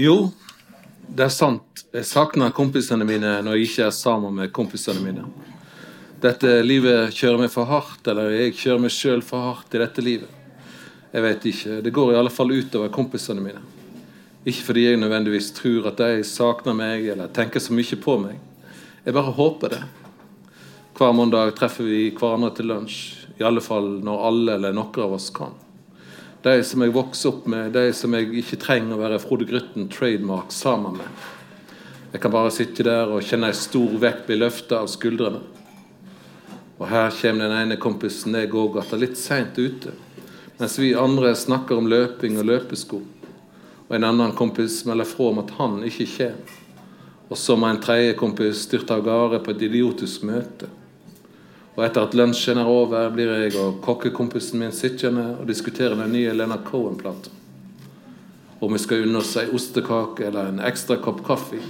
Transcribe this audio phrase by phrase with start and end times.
[0.00, 0.30] Jo,
[1.12, 1.82] det er sant.
[1.92, 5.26] Jeg savner kompisene mine når jeg ikke er sammen med kompisene mine.
[6.22, 10.04] Dette livet kjører meg for hardt, eller jeg kjører meg sjøl for hardt i dette
[10.04, 10.32] livet.
[11.12, 11.78] Jeg vet ikke.
[11.84, 13.60] Det går i alle fall utover kompisene mine.
[14.48, 18.38] Ikke fordi jeg nødvendigvis tror at de savner meg eller tenker så mye på meg.
[19.04, 19.82] Jeg bare håper det.
[20.96, 23.02] Hver mandag treffer vi hverandre til lunsj.
[23.36, 25.52] I alle fall når alle eller noen av oss kan.
[26.40, 29.90] De som jeg vokste opp med, de som jeg ikke trenger å være Frode Grytten
[29.92, 31.26] trademark sammen med.
[32.14, 35.42] Jeg kan bare sitte der og kjenne ei stor vekt bli løfta av skuldrene.
[36.80, 39.92] Og her kommer den ene kompisen jeg òg igjen litt seint ute,
[40.56, 43.02] mens vi andre snakker om løping og løpesko.
[43.90, 46.58] Og en annen kompis melder fra om at han ikke kommer.
[47.30, 50.72] Og så må en tredje kompis styrte av gårde på et idiotisk møte.
[51.76, 56.12] Og etter at lunsjen er over, blir jeg og kokkekompisen min sittende og diskutere den
[56.12, 57.30] nye Leonard Cohen-plata.
[58.60, 61.60] Om vi skal unne oss ei ostekake eller en ekstra kopp kaffe.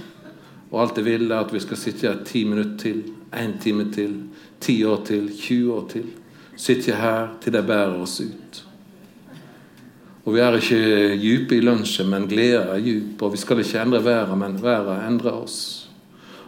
[0.71, 3.87] Og alt jeg vil, er at vi skal sitte her ti minutter til, én time
[3.93, 4.17] til,
[4.59, 6.09] ti år til, 20 år til.
[6.57, 8.63] Sitte her til de bærer oss ut.
[10.25, 13.21] Og vi er ikke dype i lunsjen, men gleden er djup.
[13.21, 15.89] Og vi skal ikke endre været, men været endrer oss.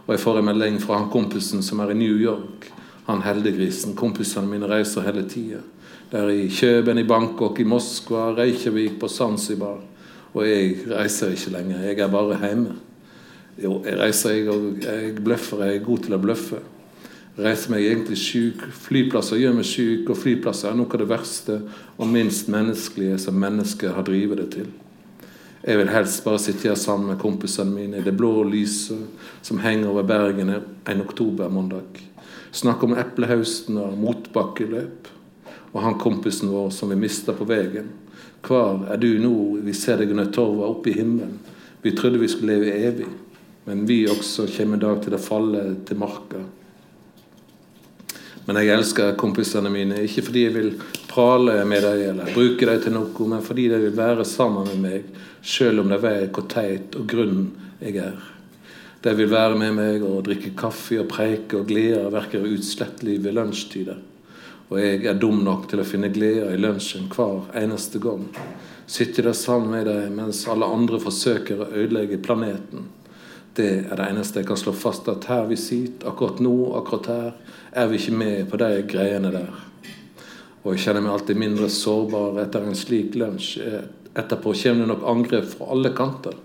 [0.06, 2.73] Og jeg får en melding fra han kompisen som er i New York
[3.08, 3.96] han heldiggrisen.
[3.96, 5.62] Kompisene mine reiser hele tida.
[6.12, 9.82] Der i Kjøben, i Bangkok, i Moskva, Reykjavik, på Zanzibar.
[10.34, 11.82] Og jeg reiser ikke lenger.
[11.88, 12.76] Jeg er bare hjemme.
[13.64, 15.66] Jo, jeg reiser, jeg, og jeg bløffer.
[15.66, 16.62] Jeg er god til å bløffe.
[17.38, 18.62] Reiser meg egentlig syk.
[18.86, 21.60] Flyplasser gjør meg syk, og flyplasser er noe av det verste
[21.98, 24.72] og minst menneskelige som mennesket har drevet det til.
[25.64, 29.06] Jeg vil helst bare sitte her sammen med kompisene mine i det blå lyset
[29.42, 32.12] som henger over Bergen en oktobermandag.
[32.54, 35.09] Snakke om eplehausten og motbakkeløp.
[35.73, 37.90] Og han kompisen vår som vi mista på veien.
[38.45, 39.36] Hvor er du nå?
[39.66, 41.39] Vi ser deg under torva oppe i himmelen.
[41.82, 43.08] Vi trodde vi skulle leve evig.
[43.66, 46.44] Men vi også kommer en dag til å falle til marka.
[48.45, 50.73] Men jeg elsker kompisene mine, ikke fordi jeg vil
[51.08, 54.82] prale med dem eller bruke dem til noe, men fordi de vil være sammen med
[54.83, 55.06] meg,
[55.39, 57.45] selv om de vet hvor teit og grunn
[57.80, 58.33] jeg er.
[59.03, 63.36] De vil være med meg og drikke kaffe og preike, og glede virker utslettelig ved
[63.36, 63.97] lunsjtider.
[64.71, 68.30] Og jeg er dum nok til å finne glede i lunsjen hver eneste gang.
[68.87, 72.87] Sitte der sammen med dem mens alle andre forsøker å ødelegge planeten.
[73.53, 77.11] Det er det eneste jeg kan slå fast, at her vi sitter, akkurat nå, akkurat
[77.11, 77.27] her,
[77.75, 79.52] er vi ikke med på de greiene der.
[80.64, 83.59] Og jeg kjenner meg alltid mindre sårbar etter en slik lunsj.
[84.15, 86.39] Etterpå kommer det nok angrep fra alle kanter.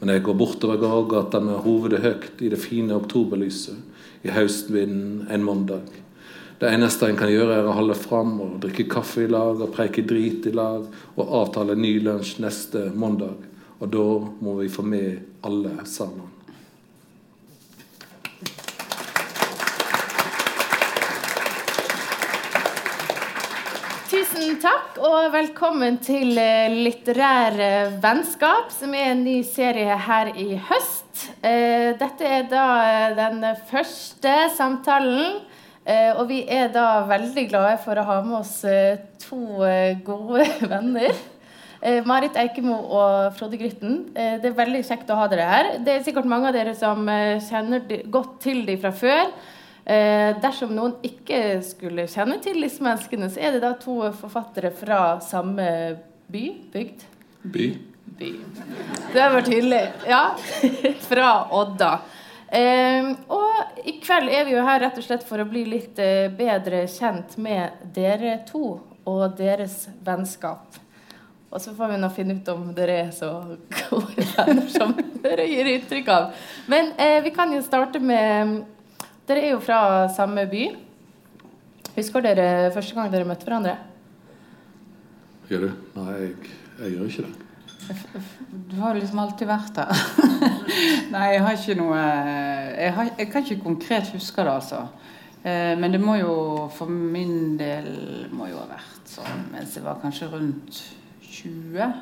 [0.00, 3.78] Men jeg går bortover gågata med hovedet høyt i det fine oktoberlyset,
[4.26, 5.88] i høstvinden en mandag.
[6.60, 9.74] Det eneste en kan gjøre, er å holde fram og drikke kaffe i lag og
[9.74, 10.86] preike drit i lag
[11.16, 13.44] og avtale ny lunsj neste mandag.
[13.76, 14.06] Og da
[14.40, 16.35] må vi få med alle sammen.
[24.56, 31.26] Takk, og velkommen til Litterære eh, vennskap, som er en ny serie her i høst.
[31.44, 32.62] Eh, dette er da
[33.18, 35.42] den første samtalen,
[36.16, 38.54] og vi er da veldig glade for å ha med oss
[39.22, 39.42] to
[40.06, 41.20] gode venner.
[42.08, 44.00] Marit Eikemo og Frode Grytten.
[44.16, 45.70] Det er veldig kjekt å ha dere her.
[45.86, 49.30] Det er sikkert mange av dere som kjenner godt til dem fra før.
[49.86, 54.72] Eh, dersom noen ikke skulle kjenne til disse menneskene, så er det da to forfattere
[54.74, 55.68] fra samme
[56.26, 56.42] by?
[56.72, 57.04] Bygd?
[57.54, 57.68] By.
[58.18, 58.32] by.
[59.12, 59.84] Det var tydelig.
[60.10, 60.24] Ja.
[61.08, 61.92] fra Odda.
[62.48, 66.02] Eh, og i kveld er vi jo her rett og slett for å bli litt
[66.02, 68.76] eh, bedre kjent med dere to
[69.06, 70.82] og deres vennskap.
[71.46, 73.30] Og så får vi nå finne ut om dere er så
[73.70, 76.32] gode venner som dere gir inntrykk av.
[76.66, 78.64] Men eh, vi kan jo starte med
[79.26, 80.66] dere er jo fra samme by.
[81.96, 83.74] Husker dere første gang dere møtte hverandre?
[85.50, 85.72] Gjør du?
[85.96, 87.42] Nei, jeg, jeg gjør ikke det.
[88.70, 90.04] Du har jo liksom alltid vært der.
[91.14, 94.80] Nei, jeg har ikke noe jeg, har, jeg, kan ikke konkret huske det, altså.
[95.42, 96.34] Eh, men det må jo
[96.74, 97.88] for min del
[98.34, 100.82] må jo ha vært sånn mens jeg var kanskje rundt
[101.22, 101.94] 20.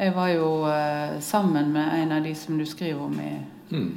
[0.00, 3.36] Jeg var jo eh, sammen med en av de som du skriver om i
[3.70, 3.92] mm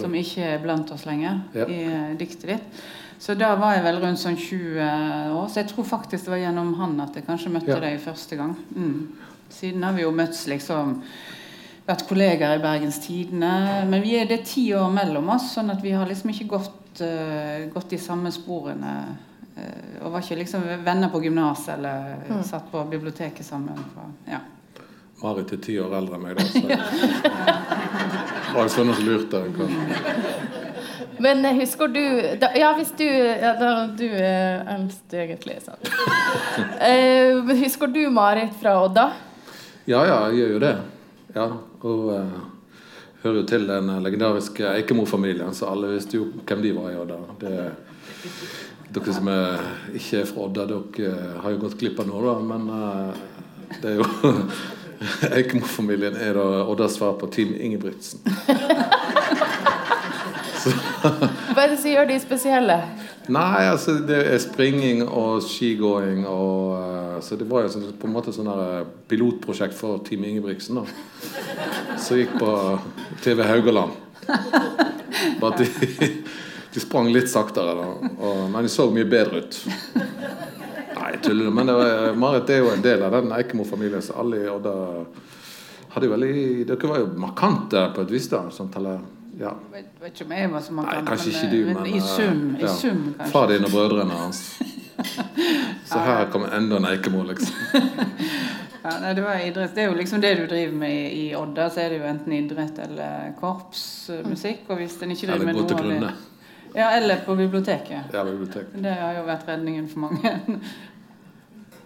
[0.00, 1.66] som ikke er blant oss lenger ja.
[1.66, 2.82] i uh, diktet ditt.
[3.20, 4.78] Så da var jeg vel rundt sånn 20
[5.36, 5.48] år.
[5.52, 7.80] Så jeg tror faktisk det var gjennom han at jeg kanskje møtte ja.
[7.82, 8.54] deg første gang.
[8.72, 9.02] Mm.
[9.52, 10.94] Siden har vi jo møtt, liksom
[11.84, 13.50] vært kollegaer i Bergens Tidende.
[13.90, 17.02] Men vi er det ti år mellom oss, sånn at vi har liksom ikke gått,
[17.04, 18.94] uh, gått de samme sporene.
[19.58, 22.40] Uh, og var ikke liksom venner på gymnaset eller mm.
[22.48, 23.84] satt på biblioteket sammen.
[23.92, 24.40] For, ja.
[25.20, 26.44] Marit er ti år eldre enn meg, da.
[26.48, 26.62] Så
[28.54, 29.42] var det sånn som lurte.
[29.56, 29.68] Hva?
[31.20, 32.04] Men eh, husker du
[32.40, 35.58] da, Ja, hvis du ja, da, Du er eldst, egentlig.
[35.64, 35.90] Sant?
[35.90, 39.10] uh, men husker du Marit fra Odda?
[39.88, 40.72] Ja, ja, jeg gjør jo det.
[41.34, 41.46] Ja,
[41.84, 42.40] og uh,
[43.22, 47.20] hører jo til den legendariske Eikemo-familien, så alle visste jo hvem de var i Odda.
[47.40, 47.54] Det,
[48.94, 49.64] dere som er,
[49.94, 53.12] ikke er fra Odda, dere eh, har jo gått glipp av noe, da, men uh,
[53.82, 54.06] det er jo
[55.36, 58.20] Eikemo-familien er da Oddas svar på Team Ingebrigtsen.
[61.00, 62.76] Hva er det som gjør de spesielle?
[63.32, 68.08] Nei, altså det er springing og skigåing og eh, Så det var jo sånn, på
[68.08, 70.84] en måte sånn eh, pilotprosjekt for Team Ingebrigtsen, da.
[72.00, 72.52] Som gikk på
[73.24, 73.92] TV Haugaland.
[75.40, 76.10] Bare at de,
[76.74, 78.12] de sprang litt saktere, da.
[78.16, 79.60] Og, men de så mye bedre ut.
[81.00, 81.50] Nei, jeg tuller.
[81.54, 84.74] Men det var, Marit er jo en del av den Eikemo-familien, så alle i Odda
[85.94, 86.34] hadde jo veldig
[86.68, 88.44] Dere var jo markante på et vis, da.
[88.54, 89.00] Sånn, eller,
[89.40, 89.54] ja.
[89.72, 92.04] Vet, vet ikke om jeg var så Nei, kanskje men, ikke du, men, men i
[92.04, 92.66] sum, ja.
[92.66, 93.32] i sum kanskje.
[93.32, 94.44] Far din og brødrene hans.
[95.90, 97.56] Så her kommer enda en Eikemo, liksom.
[98.80, 99.74] Ja, nei, det var idrett.
[99.76, 102.06] Det er jo liksom det du driver med i, i Odda, så er det jo
[102.08, 104.62] enten idrett eller korpsmusikk.
[104.72, 106.12] Og hvis en ikke driver Eller med noe av det.
[106.74, 108.14] Ja, eller på biblioteket.
[108.14, 108.78] Ja, biblioteket.
[108.82, 110.32] Det har jo vært redningen for mange.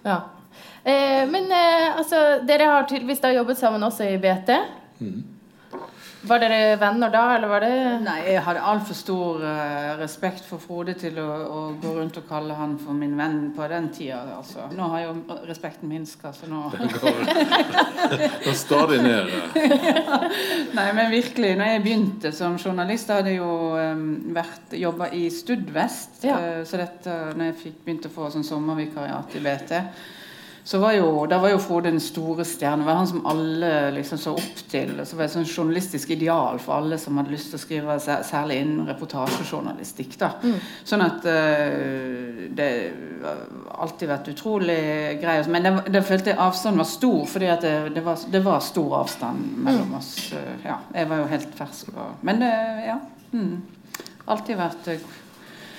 [0.05, 0.21] Ja.
[0.85, 4.51] Eh, men eh, altså, dere har tydeligvis jobbet sammen også i BT.
[5.01, 5.23] Mm.
[6.25, 7.73] Var dere venner da, eller var det
[8.05, 12.25] Nei, jeg hadde altfor stor uh, respekt for Frode til å, å gå rundt og
[12.29, 14.23] kalle han for min venn på den tida.
[14.39, 14.65] Altså.
[14.73, 17.21] Nå har jo respekten minska, så nå Den går,
[18.57, 19.33] stadig ned.
[19.35, 20.19] ja.
[20.79, 21.55] Nei, men virkelig.
[21.61, 24.05] Når jeg begynte som journalist, hadde jeg jo um,
[24.35, 26.23] vært jobba i Studvest.
[26.25, 26.41] Ja.
[26.41, 29.81] uh, så dette, når jeg fikk begynte å få sånn sommervikariat i BT,
[30.65, 32.81] så var jo, da var jo Frode den store stjernen.
[32.81, 34.95] Det var han som alle liksom så opp til.
[35.05, 37.97] Så var det et sånn journalistisk ideal for alle som hadde lyst til å skrive,
[38.01, 40.17] særlig innen reportasjejournalistikk.
[40.23, 40.31] da.
[40.89, 42.69] Sånn at uh, det
[43.27, 43.43] har
[43.85, 44.79] alltid vært utrolig
[45.21, 45.51] greit.
[45.53, 48.65] Men det, det følte jeg avstanden var stor, fordi at det, det, var, det var
[48.65, 50.15] stor avstand mellom oss.
[50.33, 51.93] eh, Ja, jeg var jo helt fersk.
[51.93, 52.53] Og, men det,
[52.89, 52.97] ja.
[53.37, 53.61] Mm.
[54.33, 55.05] Alltid vært eh,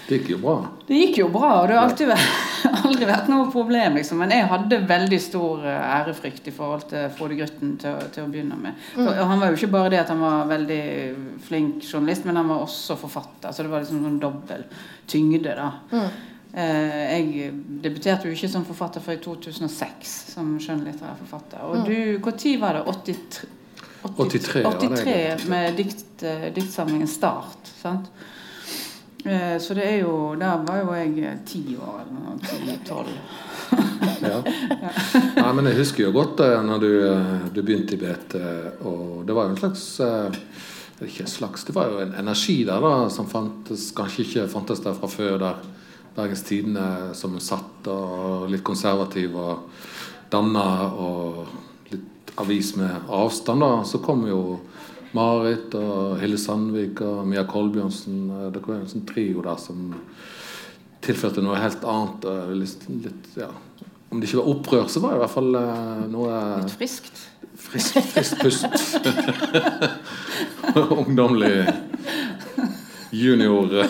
[0.06, 0.56] Det gikk jo bra.
[0.88, 2.34] det gikk jo bra, og det har alltid vært,
[2.86, 3.98] aldri vært noe problem.
[3.98, 4.20] Liksom.
[4.22, 8.30] Men jeg hadde veldig stor eh, ærefrykt i forhold til Frode Grytten til, til å
[8.30, 8.78] begynne med.
[8.94, 10.86] For, og han var jo ikke bare det at han var veldig
[11.48, 13.50] flink journalist, men han var også forfatter.
[13.50, 14.70] Så det var liksom sånn dobbel
[15.10, 15.58] tyngde.
[15.58, 15.72] da.
[15.92, 16.24] Mm.
[16.56, 17.50] jeg
[17.84, 21.66] debuterte jo ikke som forfatter før i 2006, som skjønnlitterær forfatter.
[21.66, 22.86] Og du, når var det?
[22.94, 23.50] 83?
[24.06, 27.74] 83, ja, det er 83 med dikt, eh, diktsamlingen Start.
[27.82, 28.12] sant?
[29.26, 32.40] Eh, Så det er jo Der var jo jeg eh, ti år eller noe.
[32.46, 33.10] Ti-tolv.
[34.26, 34.38] Ja.
[35.36, 38.36] Nei, men jeg husker jo godt det når du, eh, du begynte i BT,
[38.86, 40.38] og det var jo en slags eh,
[41.06, 44.80] Ikke en slags, det var jo en energi der da, som fantes, kanskje ikke fantes
[44.86, 45.38] der fra før.
[45.42, 45.56] der
[46.16, 46.86] Bergens Tidende
[47.18, 49.66] som satt og litt konservativ og
[50.32, 50.64] danna
[50.96, 51.42] og
[51.92, 53.60] litt avis med avstand.
[53.66, 54.60] da, Så kom jo
[55.16, 58.26] Marit og Hille Sandvik og Mia Kolbjørnsen.
[58.54, 59.94] Det var en sånn trio der som
[61.06, 62.28] tilførte noe helt annet.
[62.60, 63.50] Litt, litt, ja.
[64.12, 67.24] Om det ikke var opprør, så var det i hvert fall eh, noe Litt friskt.
[67.60, 68.68] friskt frisk pust.
[71.00, 71.66] Ungdommelig
[73.16, 73.88] junior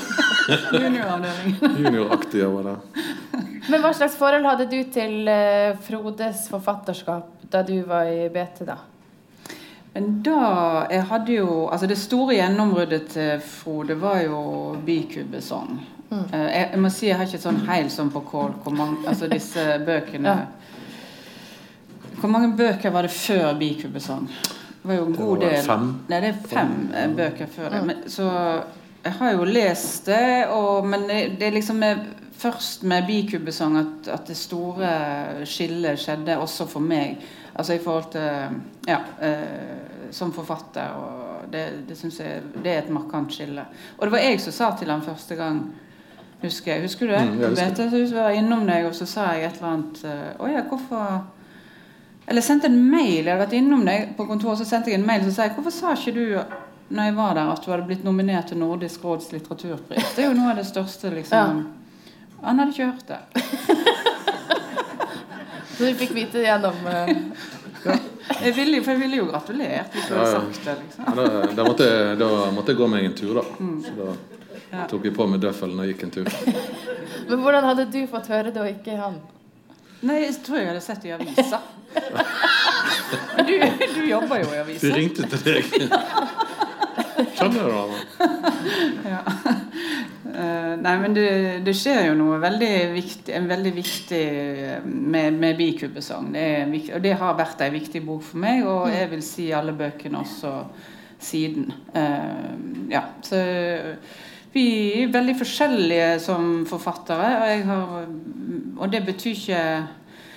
[0.71, 1.55] Junioravdeling.
[1.79, 2.75] junioraktig over det.
[3.69, 8.61] Men hva slags forhold hadde du til eh, Frodes forfatterskap da du var i BT,
[8.67, 8.77] da?
[9.95, 14.39] Men da Jeg hadde jo Altså, det store gjennombruddet til Frode var jo
[14.85, 15.79] Bikubesong.
[16.09, 16.25] Mm.
[16.31, 19.29] Jeg, jeg må si jeg har ikke sånn heil som på kål hvor mange Altså
[19.31, 20.45] disse bøkene Ja.
[22.19, 24.27] Hvor mange bøker var det før Bikubesong?
[24.29, 25.55] Det var jo en god del.
[25.65, 25.87] fem.
[26.07, 27.81] Nei, det er fem eh, bøker før det.
[27.89, 28.27] Men, så
[29.05, 32.05] jeg har jo lest det, og, men det, det er liksom med,
[32.37, 34.93] først med Bikubesong at, at det store
[35.49, 37.19] skillet skjedde også for meg.
[37.55, 40.93] Altså i forhold til Ja, eh, som forfatter.
[40.99, 43.65] Og det, det syns jeg det er et markant skille.
[43.97, 45.65] Og det var jeg som sa til ham første gang
[46.41, 47.21] Husker jeg, husker du det?
[47.25, 47.87] Mm, jeg husker.
[47.89, 50.63] Vet du, var innom deg, og så sa jeg et eller annet eh, Å ja,
[50.67, 51.05] hvorfor
[52.27, 53.21] eller sendte en mail.
[53.21, 55.53] Jeg hadde vært innom deg på kontoret, så sendte jeg en mail så sa jeg,
[55.57, 56.25] hvorfor sa ikke du
[56.95, 60.11] når jeg var der, at du hadde blitt nominert til Nordisk råds litteraturpris?
[60.15, 61.63] Det er jo noe av det største, liksom.
[62.45, 63.21] Han hadde ikke hørt det.
[65.75, 67.09] Så du fikk vite det gjennom eh,
[68.41, 70.75] Jeg ville, for jeg ville jo gratulert hvis du Ja, hadde sagt det.
[70.81, 71.03] liksom.
[71.05, 73.43] Ja, da, da, måtte jeg, da måtte jeg gå meg en tur, da.
[73.85, 74.15] Så da
[74.75, 74.85] Ja.
[74.89, 76.25] tok jeg på meg døffelen og gikk en tur.
[77.29, 79.19] Men hvordan hadde du fått høre det, og ikke han?
[80.05, 81.61] Nei, jeg tror jeg hadde sett det i avisa.
[83.45, 83.51] Du,
[83.95, 84.87] du jobber jo i avisa.
[84.87, 85.63] De ringte til deg.
[87.35, 87.95] Skjønner du?
[87.95, 88.29] det?
[89.15, 89.21] Ja.
[90.35, 91.27] Eh, nei, men det,
[91.63, 96.31] det skjer jo noe veldig viktig, en veldig viktig eh, med, med Bikubesang.
[96.33, 99.49] Det er og det har vært ei viktig bok for meg, og jeg vil si
[99.55, 100.53] alle bøkene også
[101.23, 101.69] siden.
[101.95, 102.49] Eh,
[102.91, 103.43] ja, så
[104.55, 104.65] vi
[105.03, 107.95] er veldig forskjellige som forfattere, og, jeg har,
[108.77, 109.63] og det betyr ikke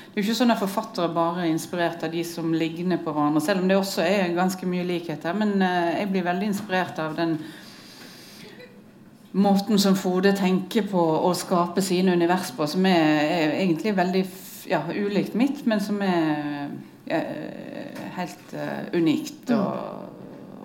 [0.08, 3.12] det er jo ikke sånn at forfattere bare er inspirert av de som ligner på
[3.12, 5.36] hverandre, selv om det også er ganske mye likheter.
[5.36, 7.36] Men eh, jeg blir veldig inspirert av den
[9.38, 14.24] måten som Frode tenker på å skape sine univers på, som er, er egentlig veldig
[14.72, 16.70] ja, ulikt mitt, men som er
[17.06, 20.08] eh, helt uh, unikt og,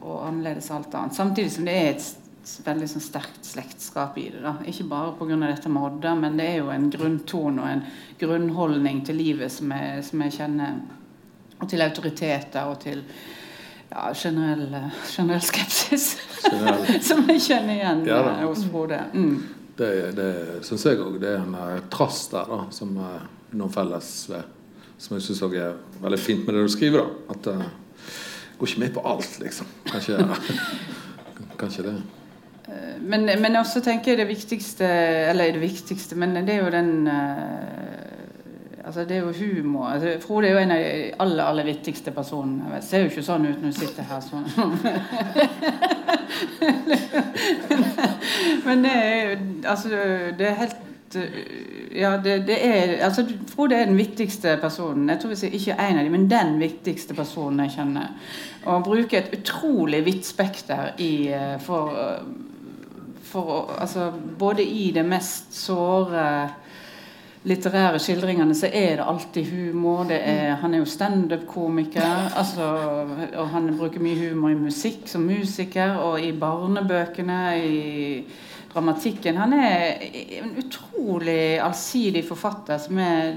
[0.01, 1.15] og annerledes alt annet.
[1.19, 2.07] Samtidig som det er et
[2.65, 4.41] veldig sånn sterkt slektskap i det.
[4.43, 4.55] da.
[4.67, 5.38] Ikke bare pga.
[5.45, 7.85] dette med Odda, men det er jo en grunntone og en
[8.19, 10.81] grunnholdning til livet som jeg, som jeg kjenner,
[11.59, 13.03] og til autoriteter og til
[13.93, 16.17] ja, generell, generell skepsis.
[16.43, 16.88] Generell.
[17.07, 18.97] Som jeg kjenner igjen Ja eh, hos Frode.
[19.13, 19.35] Mm.
[19.77, 20.31] Det, det
[20.65, 21.19] syns jeg òg.
[21.21, 24.50] Det er en eh, trass der da, som er noen felles ved.
[24.97, 27.05] Som jeg syns er veldig fint med det du skriver.
[27.05, 27.69] da At det
[28.57, 29.69] går ikke med på alt, liksom.
[29.91, 30.19] Kanskje,
[31.62, 31.95] kanskje det.
[33.03, 34.87] Men, men også tenker jeg det viktigste
[35.29, 38.03] Eller det viktigste, men det er jo den eh,
[38.83, 39.87] Altså det er jo humor.
[39.87, 42.63] Altså, Frode er jo en av de aller aller viktigste personene.
[42.75, 44.43] Det ser jo ikke sånn ut når du sitter her sånn.
[48.67, 49.29] men det er jo
[49.71, 49.87] Altså,
[50.37, 50.75] det er helt
[51.15, 51.29] eh,
[51.95, 53.21] Ja, det, det er Altså,
[53.55, 55.09] Frode er den viktigste personen.
[55.09, 58.07] Jeg tror vi sier ikke en av dem, men den viktigste personen jeg kjenner.
[58.65, 62.21] Og bruker et utrolig vidt spekter i, eh, for eh,
[63.33, 66.27] for altså, både i det mest såre
[67.43, 70.05] litterære skildringene så er det alltid humor.
[70.07, 72.29] Det er, han er jo standup-komiker.
[72.39, 72.69] Altså,
[73.35, 78.23] og han bruker mye humor i musikk som musiker, og i barnebøkene, i
[78.73, 79.37] dramatikken.
[79.37, 80.07] Han er
[80.39, 83.35] en utrolig allsidig forfatter som er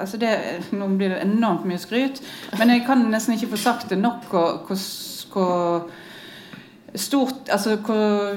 [0.00, 0.32] altså det,
[0.72, 2.22] Nå blir det enormt mye skryt,
[2.58, 5.86] men jeg kan nesten ikke få sagt det nok hvor
[6.94, 8.36] stort Altså hvor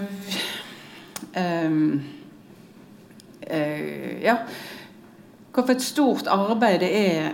[1.38, 2.02] um,
[3.52, 4.36] uh, Ja.
[5.54, 7.32] Hvorfor et stort arbeid det er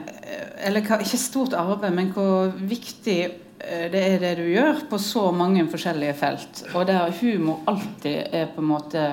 [0.66, 3.20] Eller ikke stort arbeid, men hvor viktig
[3.60, 6.64] eh, det er det du gjør på så mange forskjellige felt.
[6.74, 9.04] Og der humor alltid er på en måte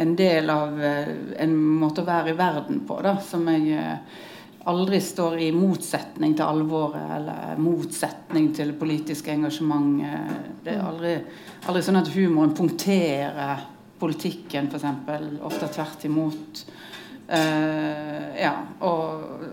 [0.00, 1.12] en del av eh,
[1.44, 3.98] en måte å være i verden på, da, som jeg
[4.70, 10.00] aldri står i motsetning til alvoret eller motsetning til politisk engasjement.
[10.64, 11.14] Det er aldri,
[11.68, 13.66] aldri sånn at humoren punkterer
[14.00, 14.88] politikken, f.eks.
[15.44, 16.64] Ofte tvert imot.
[17.24, 18.52] Uh, ja,
[18.84, 19.44] og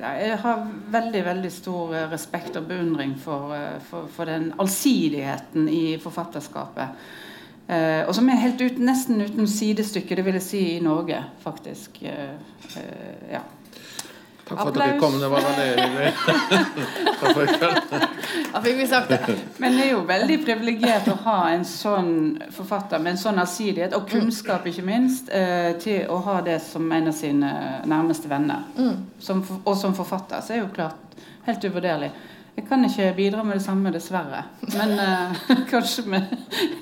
[0.00, 5.68] ja, jeg har veldig veldig stor respekt og beundring for, eh, for, for den allsidigheten
[5.68, 7.02] i forfatterskapet.
[7.70, 11.20] Eh, og som er helt uten, nesten uten sidestykke, det vil jeg si i Norge,
[11.44, 12.00] faktisk.
[12.02, 12.32] Eh,
[13.30, 13.44] ja.
[14.50, 15.16] Takk for at dere kom.
[15.20, 16.12] Det var veldig hyggelig.
[17.20, 17.92] Takk for i kveld.
[18.50, 19.36] Da fikk vi sagt det.
[19.62, 22.10] Men det er jo veldig privilegert å ha en sånn
[22.56, 26.90] forfatter med en sånn allsidighet, og kunnskap ikke minst, eh, til å ha det som
[26.92, 27.52] en av sine
[27.86, 28.66] nærmeste venner.
[29.22, 31.14] Som, og som forfatter så er jo klart
[31.46, 32.10] helt uvurderlig.
[32.60, 34.42] Jeg kan ikke bidra med det samme, dessverre.
[34.74, 35.38] Men eh,
[35.72, 36.34] kanskje med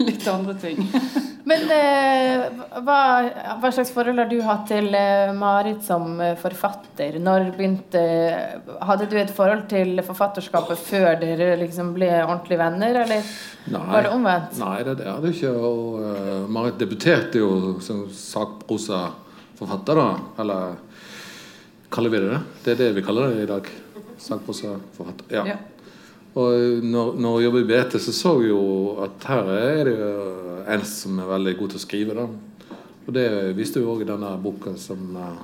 [0.02, 0.80] litt andre ting.
[1.46, 2.42] Men eh,
[2.82, 2.98] hva,
[3.62, 7.20] hva slags forhold har du hatt til eh, Marit som eh, forfatter?
[7.22, 8.02] Når begynte
[8.88, 13.30] Hadde du et forhold til forfatterskapet før dere liksom ble ordentlige venner, eller
[13.70, 14.58] var det omvendt?
[14.58, 15.54] Nei, det, det hadde ikke.
[15.54, 20.08] Og uh, Marit debuterte jo som sakprosaforfatter, da.
[20.42, 20.78] Eller
[21.94, 22.46] kaller vi det det?
[22.64, 23.76] Det er det vi kaller det i dag.
[24.22, 25.34] Sakprosaforfatter.
[25.34, 25.44] Ja.
[25.54, 25.58] Ja.
[26.38, 28.62] Og når, når jeg jobber i BT, så så jeg jo
[29.02, 32.16] at her er det jo en som er veldig god til å skrive.
[32.18, 32.26] da.
[33.08, 35.38] Og det viste jo òg i denne boka som eh,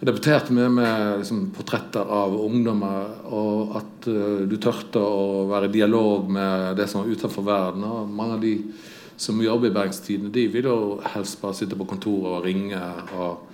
[0.00, 5.68] jeg debuterte med, med liksom, portretter av ungdommer, og at uh, du tørte å være
[5.68, 7.84] i dialog med det som var utenfor verden.
[7.86, 8.56] Og mange av de
[9.14, 10.78] som jobber i Bergenstidene, de vil jo
[11.12, 12.82] helst bare sitte på kontoret og ringe.
[13.14, 13.51] og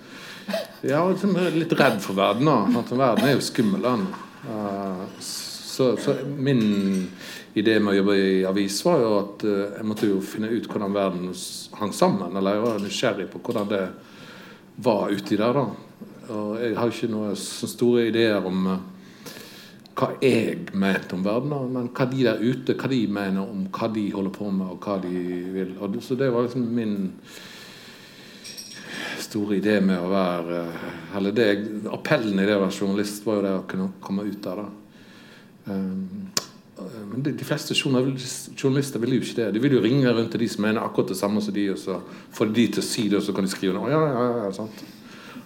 [0.81, 2.49] ja, og liksom litt redd for verden.
[2.49, 2.83] da.
[2.91, 3.85] Verden er jo skummel.
[3.85, 7.09] Eh, så, så min
[7.53, 10.67] idé med å jobbe i avis var jo at uh, jeg måtte jo finne ut
[10.69, 11.33] hvordan verden
[11.79, 12.35] hang sammen.
[12.37, 13.83] Eller jeg var nysgjerrig på hvordan det
[14.85, 15.59] var uti der.
[15.59, 15.65] da.
[16.29, 18.79] Og jeg har ikke noen så store ideer om uh,
[19.99, 23.65] hva jeg mente om verden, da, men hva de der ute hva de mener om
[23.75, 25.23] hva de holder på med, og hva de
[25.55, 25.73] vil.
[25.83, 26.99] Og så det var liksom min
[29.29, 30.65] store idé med å være
[31.17, 31.47] Eller det,
[31.93, 34.63] appellen i det å være journalist var jo det å kunne komme ut der.
[34.63, 34.69] da
[37.09, 39.47] men de, de, fleste journalister vil jo ikke det.
[39.55, 41.79] De vil jo ringe rundt til de som mener akkurat det samme som de, og
[41.81, 41.97] så
[42.35, 43.89] får de til å si det, og så kan de skrive noe.
[43.91, 44.83] Ja, ja, ja, sant.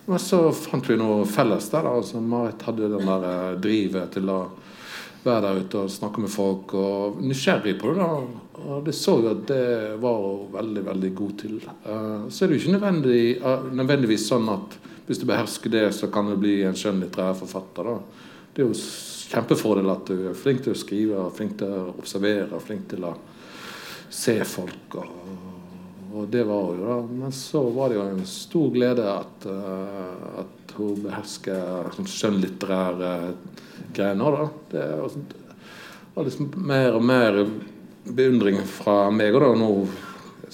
[0.04, 1.88] Og så fant vi noe felles der.
[1.88, 4.40] da, altså Marit hadde den der eh, drivet til å
[5.24, 8.02] være der ute og snakke med folk, og nysgjerrig på det.
[8.04, 11.56] da, Og det så jo at det var hun veldig, veldig god til.
[11.86, 14.78] Uh, så er det jo ikke nødvendig, uh, nødvendigvis sånn at
[15.08, 17.90] hvis du behersker det, så kan du bli en skjønnlitterær forfatter.
[17.90, 17.98] da.
[18.54, 18.82] Det er jo
[19.34, 23.16] kjempefordel at du er flink til å skrive, flink til å observere, flink til å
[24.14, 25.00] se folk.
[25.02, 25.63] og,
[26.14, 26.98] og det var hun jo, da.
[27.24, 33.14] Men så var det jo en stor glede at, uh, at hun behersker sånn skjønnlitterære
[33.98, 34.38] greiner.
[34.38, 34.48] da.
[34.72, 34.86] Det
[36.14, 37.40] var liksom mer og mer
[38.04, 39.34] beundring fra meg.
[39.34, 39.72] Og da nå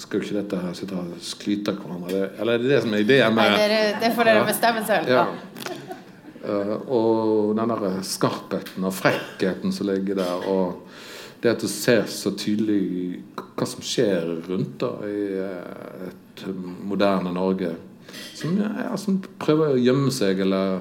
[0.00, 2.14] skal jo ikke dette her sitte og skryte av hverandre.
[2.14, 4.84] Det, eller det er det som er ideen med Nei, det, det får dere bestemme
[4.88, 5.12] selv.
[5.12, 5.26] Ja.
[6.40, 10.48] Uh, og den der skarpheten og frekkheten som ligger der.
[10.48, 10.86] Og
[11.40, 13.22] det at du ser så tydelig
[13.56, 16.44] hva som skjer rundt da i uh, et
[16.84, 17.74] moderne Norge.
[18.34, 20.80] Som, ja, som, prøver å gjemme seg eller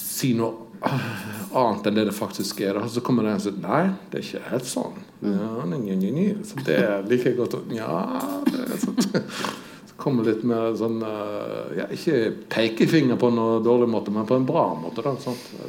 [0.00, 2.78] si noe annet enn det det faktisk er.
[2.80, 5.04] Og så kommer det en og sier Nei, det er ikke helt sånn.
[5.24, 6.26] Ja, ny, ny, ny.
[6.46, 6.80] Så det
[7.10, 7.60] liker jeg godt.
[7.74, 8.00] Ja,
[8.48, 8.98] det er sånn
[10.04, 14.48] kommer litt med sånn eh, ja, Ikke pekefinger på noe dårlig måte, men på en
[14.48, 15.04] bra måte.
[15.04, 15.14] Da,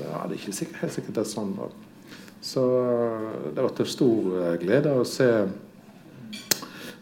[0.02, 1.54] ja, det er ikke sikkert, helt sikkert det er sånn.
[1.60, 1.70] Da.
[2.46, 5.30] Så eh, det har vært en stor eh, glede å se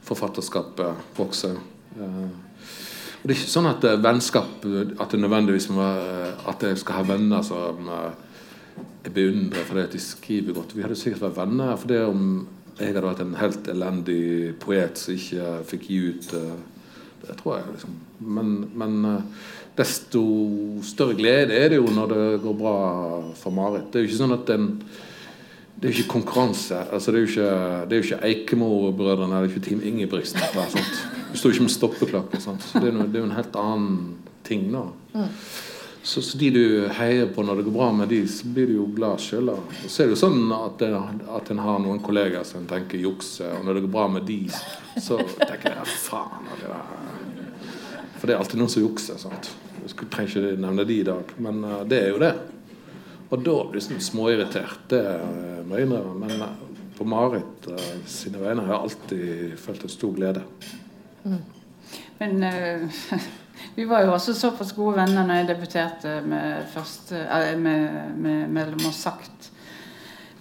[0.03, 1.51] forfatterskapet vokse.
[1.93, 4.65] Og det er ikke sånn at vennskap
[4.99, 5.85] At det nødvendigvis må
[6.49, 7.85] At jeg skal ha venner som
[9.03, 10.73] jeg beundrer fordi de skriver godt.
[10.75, 12.25] Vi hadde sikkert vært venner for det om
[12.79, 14.23] jeg hadde vært en helt elendig
[14.63, 16.29] poet som ikke fikk gi ut
[17.23, 17.65] det tror jeg.
[17.73, 17.95] liksom.
[18.19, 19.23] Men, men, eh,
[19.77, 20.23] desto
[20.85, 22.77] større glede er det jo når det går bra
[23.39, 23.89] for Marit.
[23.91, 24.67] Det er jo ikke sånn at den
[25.83, 26.77] det er jo ikke konkurranse.
[26.95, 27.47] altså Det er jo ikke,
[27.89, 30.39] det er jo ikke Eikemo-brødrene eller ikke Team Ingebrigtsen.
[31.33, 32.39] Du står ikke med stoppeklokke.
[32.39, 32.63] Sant?
[32.63, 33.97] Så det er, jo, det er jo en helt annen
[34.47, 34.69] ting.
[34.71, 34.85] da.
[35.13, 35.27] Mm.
[36.03, 38.77] Så, så, de du heier på når det går bra med de, så blir du
[38.77, 39.51] jo glad sjøl.
[39.87, 43.51] Så er det jo sånn at, det, at en har noen kollegaer som tenker jukse,
[43.57, 44.39] og når det går bra med de,
[45.03, 46.89] så tenker jeg faen det der.
[48.21, 49.19] For det er alltid noen som jukser.
[49.19, 49.51] sant?
[49.83, 52.35] Jeg trenger ikke nevne de i dag, men uh, det er jo det.
[53.33, 54.83] Og da blir jeg sånn småirritert.
[54.93, 56.29] Det uh, må jeg innrømme.
[56.29, 60.45] Men uh, på Marit uh, sine vegne har jeg alltid følt en stor glede.
[61.25, 61.39] Mm.
[62.19, 62.43] Men
[63.75, 68.49] Vi var jo også såpass gode venner når jeg debuterte med, første, eh, med, med
[68.53, 69.49] Mellom oss sagt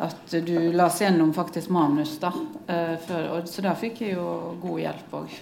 [0.02, 2.32] at du la oss gjennom faktisk manus, da.
[2.66, 4.24] Uh, for, og, så da fikk jeg jo
[4.58, 5.36] god hjelp òg.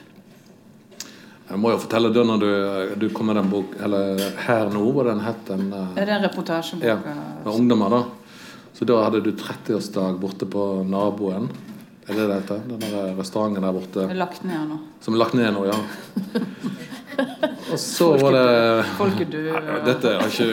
[1.50, 2.50] Jeg må jo fortelle det når du,
[3.02, 5.64] du kom med den bok Eller Her nå, hva den het den?
[5.74, 6.86] Er det en reportasjebok.
[6.86, 6.96] Ja,
[7.42, 8.04] med ungdommer, da.
[8.76, 11.50] Så da hadde du 30-årsdag borte på Naboen.
[12.06, 12.62] Er det det heter?
[12.70, 14.06] Den der restauranten der borte.
[14.16, 14.78] Lagt ned nå.
[15.02, 15.76] Som er lagt ned nå, ja.
[17.70, 19.60] Og så var det Folk er døde.
[19.66, 20.46] Ja, dette har ikke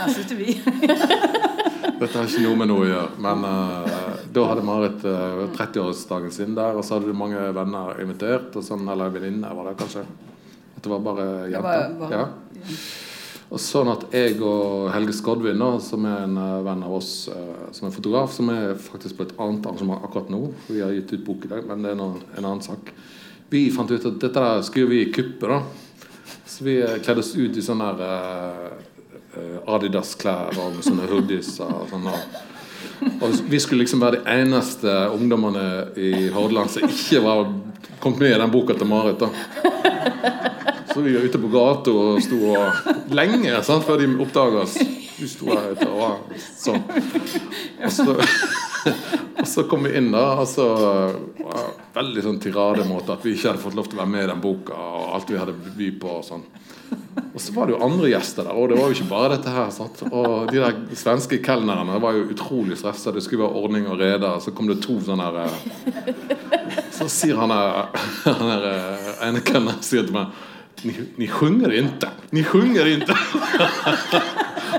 [0.00, 0.56] Her sitter vi.
[2.00, 3.08] dette har ikke noe med noe å gjøre.
[3.28, 8.00] Men uh, da hadde Marit uh, 30-årsdagen sin der, og så hadde du mange venner
[8.02, 8.56] invitert.
[8.64, 10.04] Sånn, eller venninner, var det kanskje.
[10.76, 12.12] At det var bare jenter.
[12.12, 12.26] Ja.
[13.50, 17.70] Og sånn at jeg og Helge Skodvin, som er en uh, venn av oss, uh,
[17.74, 21.16] som er fotograf, som er faktisk på et annet arrangement akkurat nå, vi har gitt
[21.16, 22.92] ut bok i dag, men det er noen, en annen sak.
[23.50, 25.64] Vi fant ut at dette der skulle vi kuppe, da.
[26.46, 32.06] Så vi eh, kledde oss ut i sånne uh, Adidas-klær og sånne hoodies og sånn.
[33.20, 35.64] Og vi skulle liksom være de eneste ungdommene
[35.96, 37.44] i Hordaland som ikke var
[38.00, 39.20] kommet med i den boka til Marit.
[39.20, 39.30] da
[40.94, 42.56] Så vi var ute på gata og sto
[43.14, 44.78] lenge sant, før de oppdaga oss.
[45.20, 46.82] Vi sto her ute og sånn.
[47.84, 48.16] Og så
[49.40, 50.66] og så kom vi inn, da, og så
[51.40, 54.30] var veldig sånn tirademåte at vi ikke hadde fått lov til å være med i
[54.30, 56.16] den boka, og alt vi hadde by på.
[56.20, 56.44] og sånn.
[57.30, 59.54] Og så var det jo andre gjester der, og det var jo ikke bare dette
[59.54, 59.70] her.
[59.74, 60.02] Sant?
[60.10, 63.14] Og de der svenske kelnerne var jo utrolig stressa.
[63.14, 64.32] Det skulle være ordning og rede.
[64.42, 66.14] Så kom det to sånne her eh,
[66.98, 70.34] Så sier han der eh, ene kelneren sier til meg
[70.82, 72.08] ni, ni sjunger inte.
[72.30, 73.14] Ni sjunger inte.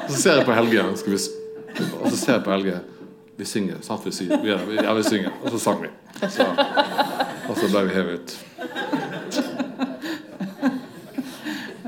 [0.10, 0.86] så ser jeg på Helge.
[1.06, 1.20] Vi,
[2.02, 2.80] og så ser jeg på Helge
[3.42, 3.78] vi synger.
[3.82, 4.02] Sant?
[4.06, 4.30] Vi.
[4.44, 5.32] Vi, ja, vi synger.
[5.44, 5.90] Og så sang vi.
[6.30, 6.46] Så,
[7.50, 8.34] og så ble vi hevet ut.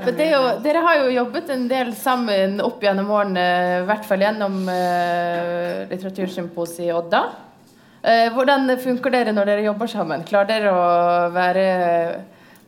[0.04, 3.46] Jo, dere har jo jobbet en del sammen opp gjennom årene,
[3.80, 7.22] i hvert fall gjennom uh, Litteratursymposiet i Odda.
[8.04, 10.26] Uh, hvordan funker dere når dere jobber sammen?
[10.28, 10.84] Klarer dere å
[11.32, 11.66] være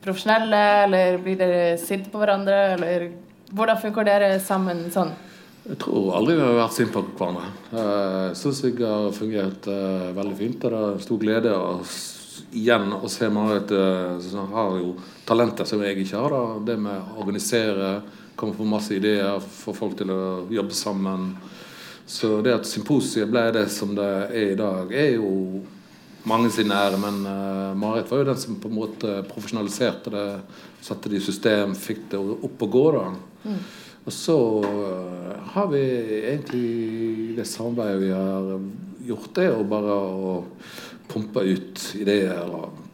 [0.04, 2.60] profesjonelle, eller blir dere sinte på hverandre?
[2.78, 3.08] Eller
[3.52, 5.12] hvordan funker dere sammen sånn?
[5.66, 7.50] Jeg tror aldri vi har vært sinte på hverandre.
[7.74, 10.64] Jeg syns jeg har fungert uh, veldig fint.
[10.64, 11.80] Og det er stor glede å
[12.56, 14.94] igjen å se Marit uh, som har jo
[15.26, 16.34] talenter som jeg ikke har.
[16.34, 16.58] Da.
[16.70, 18.00] Det med å organisere,
[18.36, 20.20] komme på masse ideer, få folk til å
[20.52, 21.30] jobbe sammen.
[22.06, 25.64] Så det at symposiet ble det som det er i dag, er jo
[26.26, 27.00] mange sin ære.
[27.02, 30.28] Men uh, Marit var jo den som på en måte profesjonaliserte det,
[30.86, 32.86] satte det i system, fikk det opp og gå.
[32.98, 33.04] da.
[33.46, 33.60] Mm.
[34.06, 35.84] Og så uh, har vi
[36.22, 38.52] egentlig det samarbeidet vi har
[39.06, 40.36] gjort, det jo bare å
[41.10, 42.85] pumpe ut ideer og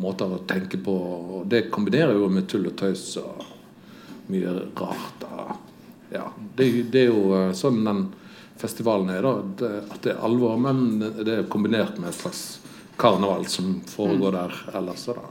[0.00, 0.94] måter å tenke på.
[1.38, 3.44] Og det kombinerer jo med tull og tøys og
[4.32, 5.26] mye rart.
[6.12, 8.06] Ja, det, det, er jo eh, sånn den
[8.58, 9.34] festivalen er, da.
[9.60, 12.46] Det, at det er alvor, men det er kombinert med et slags
[12.98, 14.38] karneval som foregår mm.
[14.38, 15.04] der ellers.
[15.06, 15.28] Da.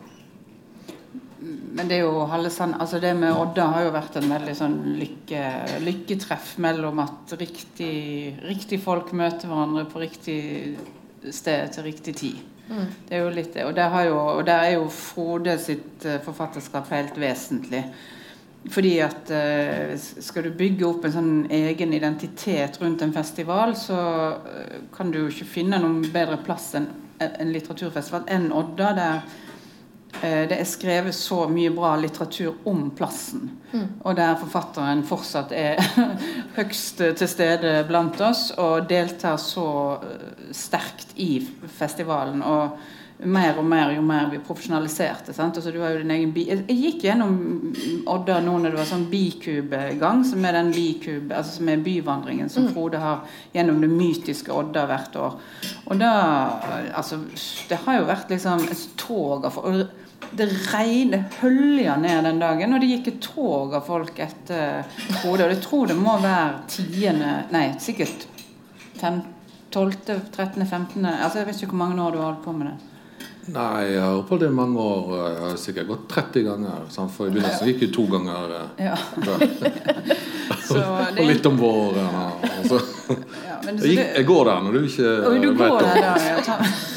[1.77, 5.41] Men det Hallesand, altså det med Odda har jo vært en veldig sånn lykke,
[5.86, 10.39] lykketreff mellom at riktig, riktig, folk møter hverandre på riktig
[11.33, 12.57] sted til riktig tid.
[12.67, 12.86] Mm.
[13.08, 13.65] Det er jo litt det.
[13.65, 13.77] Og
[14.38, 17.84] og der er jo Frode sitt eh, forfatterskap helt vesentlig.
[18.67, 23.99] Fordi at uh, skal du bygge opp en sånn egen identitet rundt en festival, så
[24.43, 26.89] uh, kan du jo ikke finne noen bedre plass enn
[27.23, 28.89] en litteraturfestival enn Odda.
[28.97, 29.46] der Eh,
[30.21, 33.49] det er skrevet så mye bra litteratur om plassen.
[33.71, 33.88] Mm.
[34.03, 35.82] Og der forfatteren fortsatt er
[36.58, 39.67] høgst til stede blant oss og deltar så
[40.01, 41.41] eh, sterkt i
[41.77, 42.41] festivalen.
[42.41, 42.77] Og
[43.25, 45.34] mer og mer jo mer vi profesjonaliserte.
[45.34, 45.58] Sant?
[45.58, 47.34] Altså, du har jo din egen bi jeg, gikk gjennom
[48.13, 52.51] Odda nå når det var sånn bikubegang, som er den bikube, altså som er byvandringen
[52.53, 52.73] som mm.
[52.75, 53.23] Frode har
[53.58, 55.39] gjennom det mytiske Odda hvert år.
[55.88, 56.13] Og da
[56.97, 57.19] Altså,
[57.69, 60.07] det har jo vært liksom et tog av folk
[60.38, 64.84] det regnet hølja ned den dagen, og det gikk et tog av folk etter
[65.23, 65.47] hodet.
[65.47, 68.27] Og jeg tror det må være tiende Nei, sikkert
[68.97, 69.93] 12.,
[70.34, 71.06] 13., 15.
[71.06, 72.77] Altså Jeg vet ikke hvor mange år du har holdt på med det.
[73.47, 75.13] Nei, jeg har holdt på det i mange år.
[75.15, 76.88] Jeg har sikkert gått 30 ganger.
[76.91, 77.13] Sant?
[77.15, 78.56] For i begynnelsen gikk jo to ganger.
[78.58, 78.97] Eh, ja.
[80.75, 82.10] og litt om våren.
[82.12, 86.96] Ja, jeg, jeg, går der når du ikke vet om det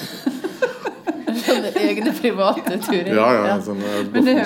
[1.91, 3.13] egne private turer.
[3.17, 4.37] Ja, ja, sånn, Men det,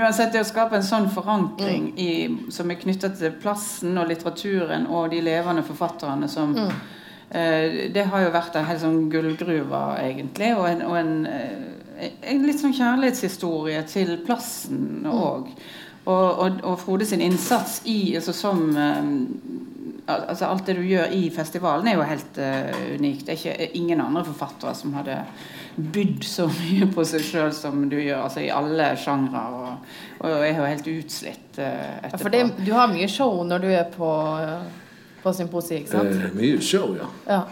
[0.00, 2.00] uansett, det å skape en sånn forankring mm.
[2.00, 2.10] i,
[2.54, 6.74] som er knyttet til plassen og litteraturen og de levende forfatterne som mm.
[7.30, 10.52] eh, Det har jo vært en helt sånn gullgruve, egentlig.
[10.58, 15.50] Og en, og en, eh, en, litt sånn kjærlighetshistorie til plassen òg.
[15.52, 15.72] Mm.
[16.04, 19.06] Og, og, og, Frode sin innsats i, altså som eh,
[20.06, 23.26] altså Alt det du gjør i festivalen, er jo helt uh, unikt.
[23.26, 25.18] Det er ikke ingen andre forfattere som hadde
[25.76, 29.44] bydd så mye på seg sjøl som du gjør, altså i alle sjangre.
[29.58, 32.12] Og, og er jo helt utslitt uh, etterpå.
[32.12, 34.10] Ja, for det, du har mye show når du er på,
[35.24, 36.12] på symposiet, ikke sant?
[36.12, 37.08] Eh, mye show, ja.
[37.30, 37.42] ja.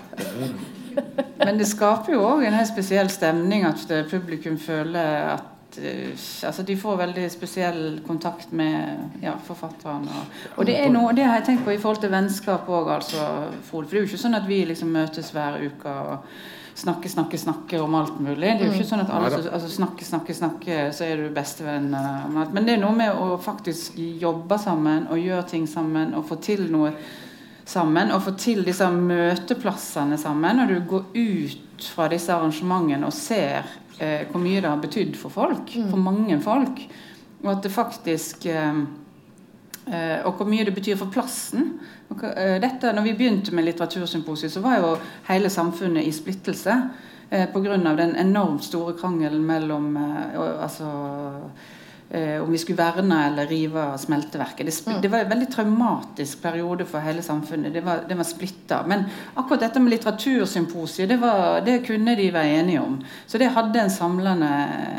[1.41, 6.77] Men det skaper jo òg en helt spesiell stemning at publikum føler at altså De
[6.77, 10.23] får veldig spesiell kontakt med ja, forfatterne.
[10.23, 13.29] Og, og det, noe, det har jeg tenkt på i forhold til vennskap òg, altså,
[13.69, 15.95] For det er jo ikke sånn at vi liksom møtes hver uke.
[16.13, 16.35] og
[16.75, 18.47] snakker, snakker, snakker om alt mulig.
[18.47, 18.91] Det er jo ikke mm.
[18.91, 21.91] sånn at alle altså, snakker, snakker, snakker, så er du bestevenn.
[21.93, 26.41] Men det er noe med å faktisk jobbe sammen og gjøre ting sammen og få
[26.43, 26.95] til noe
[27.69, 28.13] sammen.
[28.15, 30.65] Og få til disse møteplassene sammen.
[30.65, 35.17] Og du går ut fra disse arrangementene og ser eh, hvor mye det har betydd
[35.19, 35.75] for folk.
[35.77, 35.89] Mm.
[35.91, 36.85] For mange folk.
[37.43, 38.83] Og at det faktisk eh,
[39.87, 41.79] eh og hvor mye det betyr for plassen.
[42.11, 44.97] Eh, dette, når vi begynte med Litteratursymposiet, så var jo
[45.29, 46.77] hele samfunnet i splittelse
[47.31, 47.77] eh, pga.
[47.97, 50.85] den enormt store krangelen mellom eh, altså,
[52.13, 54.67] om vi skulle verne eller rive smelteverket.
[54.67, 55.01] Det, mm.
[55.01, 57.73] det, var en veldig traumatisk periode for hele samfunnet.
[57.73, 58.83] Det var, det var splitta.
[58.87, 63.01] Men akkurat dette med litteratursymposiet, det, var, det, kunne de være enige om.
[63.27, 64.53] Så det hadde en samlende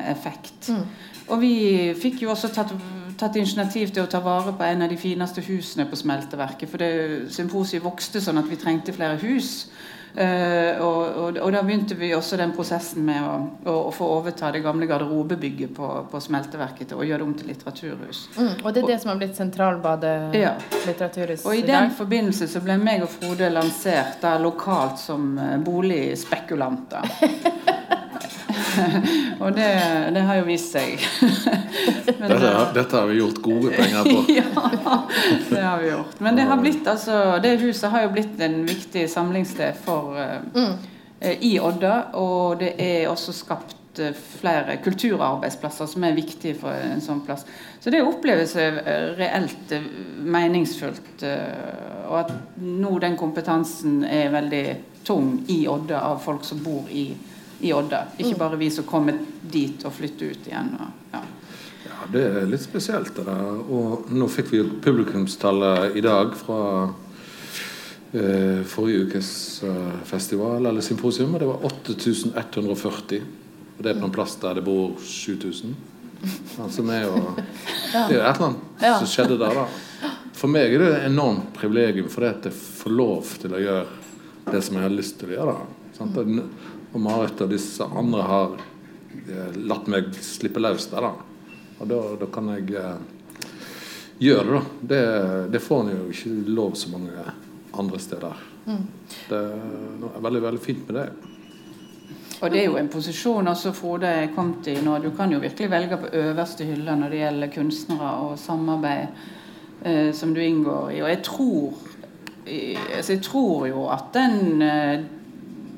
[0.10, 0.72] effekt.
[0.74, 0.84] Mm.
[1.28, 1.56] Og vi
[2.02, 2.74] fikk jo også tatt
[3.18, 6.70] tatt initiativ til å ta vare på en av de fineste husene på smelteverket.
[6.70, 9.68] For det symposiet vokste sånn at vi trengte flere hus.
[10.14, 13.32] Uh, og, og, og, da begynte vi også den prosessen med å,
[13.66, 17.50] å, å få overta det gamle garderobebygget på, på, smelteverket og gjøre det om til
[17.50, 18.20] litteraturhus.
[18.38, 20.54] Mm, og det er det som har blitt Sentralbadet ja.
[20.86, 25.58] litteraturhus Og i den forbindelse så ble meg og Frode lansert da lokalt som uh,
[25.66, 27.10] boligspekulanter.
[29.44, 29.68] og det,
[30.16, 31.02] det, har jo vist seg.
[32.20, 34.24] Men, dette, har, dette, har vi gjort gode penger på.
[34.40, 34.98] ja,
[35.50, 36.18] det har vi gjort.
[36.20, 40.42] Men det, har blitt, altså, det huset har jo blitt en viktig samlingssted for uh,
[40.56, 40.74] mm.
[41.24, 41.96] uh, i Odda.
[42.20, 47.46] Og det er også skapt eh, flere kulturarbeidsplasser som er viktige for en sånn plass.
[47.84, 48.80] Så det oppleves eh,
[49.18, 49.84] reelt eh,
[50.24, 51.24] meningsfullt.
[51.28, 52.32] eh, Og at
[52.64, 54.66] nå den kompetansen er veldig
[55.04, 57.10] tung i Odda av folk som bor i,
[57.64, 58.04] i Odda.
[58.20, 60.74] Ikke bare vi som kommer dit og flytter ut igjen.
[60.80, 61.22] Og, ja.
[61.84, 63.62] Ja, det er litt spesielt, det der.
[63.72, 66.60] Og nå fikk vi jo publikumstallet i dag fra
[68.12, 69.32] eh, forrige ukes
[69.68, 73.24] eh, festival eller symposium, og det var 8140.
[73.78, 75.76] Og det er på en plass der det bor 7000.
[76.64, 80.12] Altså, Det er jo et eller annet som skjedde der, da.
[80.38, 84.52] For meg er det et enormt privilegium fordi at jeg får lov til å gjøre
[84.52, 85.56] det som jeg har lyst til å gjøre.
[85.56, 85.84] Da.
[85.98, 86.18] Sant?
[86.94, 88.56] Og- Marit og disse andre har
[89.28, 91.14] eh, latt meg slippe løs der, da.
[91.82, 92.98] Og da, da kan jeg eh,
[94.20, 94.64] gjøre det, da.
[94.94, 97.28] Det, det får en jo ikke lov så mange
[97.74, 98.44] andre steder.
[98.64, 101.08] Det er veldig, veldig fint med det.
[102.44, 104.98] Og det er jo en posisjon også Frode er kommet i nå.
[105.04, 109.08] Du kan jo virkelig velge på øverste hylle når det gjelder kunstnere og samarbeid
[109.88, 111.02] eh, som du inngår i.
[111.04, 111.74] Og jeg tror,
[112.46, 115.06] jeg, altså jeg tror jo at den, eh,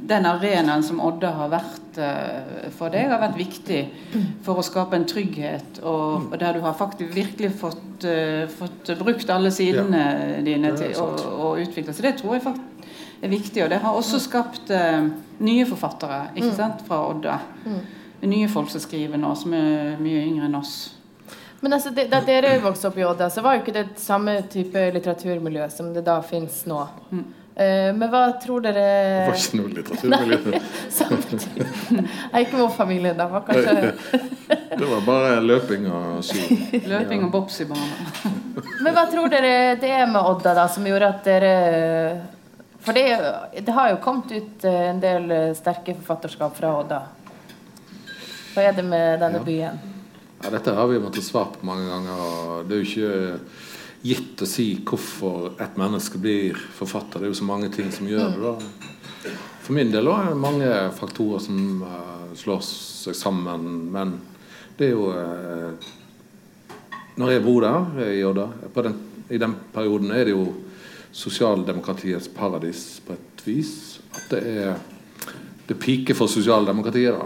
[0.10, 3.82] den arenaen som Odda har vært eh, for deg, har vært viktig
[4.46, 8.94] for å skape en trygghet, og, og der du har faktisk virkelig fått, eh, fått
[9.02, 10.06] brukt alle sidene
[10.46, 11.10] dine er til å,
[11.50, 11.96] å utvikle.
[11.96, 12.72] Så det tror jeg faktisk
[13.26, 13.64] er viktig.
[13.64, 15.08] Og det har også skapt uh,
[15.44, 17.40] nye forfattere ikke sant, fra Odda.
[18.26, 20.76] Nye folk som skriver nå, som er mye yngre enn oss.
[21.66, 24.38] Men altså, det, da dere vokste opp i Odda, så var jo ikke det samme
[24.52, 26.82] type litteraturmiljø som det da fins nå.
[27.10, 27.24] Eh,
[27.56, 30.60] men hva tror dere Det var ikke noe litteraturmiljø.
[32.34, 33.30] Nei, ikke vår familie, da.
[33.32, 33.94] Var kanskje
[34.80, 36.82] Det var bare løping og ski.
[36.84, 38.36] Løping og bops i banen.
[38.84, 41.54] Men hva tror dere det er med Odda da, som gjorde at dere
[42.84, 43.06] For det,
[43.66, 47.00] det har jo kommet ut eh, en del eh, sterke forfatterskap fra Odda.
[48.54, 49.80] Hva er det med denne byen?
[50.44, 52.20] Ja, dette har vi måttet svare på mange ganger.
[52.20, 53.40] og Det er jo ikke
[54.06, 57.20] gitt å si hvorfor et menneske blir forfatter.
[57.20, 58.52] Det er jo så mange ting som gjør det.
[58.52, 59.34] da.
[59.66, 63.66] For min del er det mange faktorer som uh, slår seg sammen.
[63.94, 64.20] Men
[64.78, 65.94] det er jo uh,
[67.16, 68.50] Når jeg bor der eh, i Odda
[68.84, 68.98] den,
[69.32, 70.50] I den perioden er det jo
[71.16, 73.72] sosialdemokratiets paradis på et vis.
[74.12, 74.76] At det er
[75.66, 77.16] det piker for sosialdemokratiet.
[77.16, 77.26] da.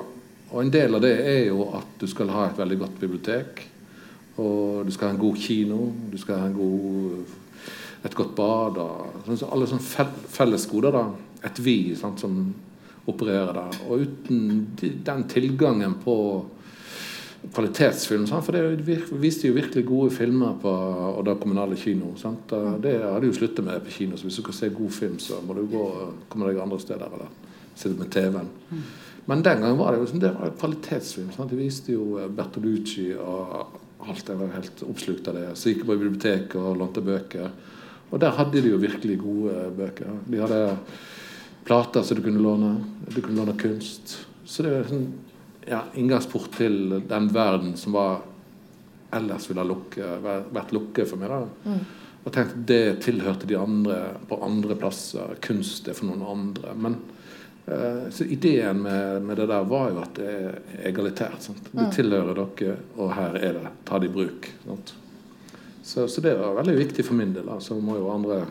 [0.53, 3.65] Og en del av det er jo at du skal ha et veldig godt bibliotek.
[4.79, 7.25] Og du skal ha en god kino, du skal ha en god,
[8.05, 8.77] et godt bad.
[8.77, 10.91] Og, sånn- så alle sånne fel, fellesgoder.
[10.91, 11.05] da,
[11.43, 12.53] Et vi sant, som
[13.07, 13.77] opererer der.
[13.89, 14.67] Og uten
[15.05, 16.15] den tilgangen på
[17.53, 18.77] kvalitetsfilm sant, For det
[19.21, 20.71] viste jo virkelig gode filmer på
[21.19, 22.13] Odda kommunale kino.
[22.19, 22.49] Sant?
[22.83, 24.17] Det har de jo sluttet med på kino.
[24.17, 25.85] Så hvis du skal se god film, så må du gå
[26.29, 27.05] komme deg andre steder.
[27.13, 27.29] Eller
[27.75, 28.49] sitte med TV-en.
[29.29, 31.31] Men den gangen var det jo sånn, det var kvalitetsfilm.
[31.35, 31.51] Sant?
[31.51, 33.67] De viste jo eh, Bertolucci og
[34.05, 34.29] alt.
[34.29, 35.45] Jeg var helt oppslukt av det.
[35.59, 37.51] Så gikk jeg på biblioteket og lånte bøker.
[38.09, 40.17] Og der hadde de jo virkelig gode bøker.
[40.25, 40.61] De hadde
[41.67, 42.73] plater som du kunne låne.
[43.09, 44.17] Du kunne låne kunst.
[44.49, 45.07] Så det er sånn
[45.69, 48.23] ja, inngangsport til den verden som var
[49.13, 50.07] ellers ville ha lukke,
[50.53, 51.33] vært lukket for meg.
[51.33, 51.77] da.
[52.25, 55.37] Og tenkte det tilhørte de andre på andre plasser.
[55.41, 56.73] Kunst er for noen andre.
[56.77, 56.97] Men
[58.11, 61.43] så ideen med, med det der var jo at det er egalitært.
[61.43, 61.69] Sant?
[61.73, 63.73] Det tilhører dere, og her er det.
[63.85, 64.49] Ta det i bruk.
[64.65, 64.95] Sant?
[65.83, 67.49] Så, så det var veldig viktig for min del.
[67.59, 68.43] Så må jo andre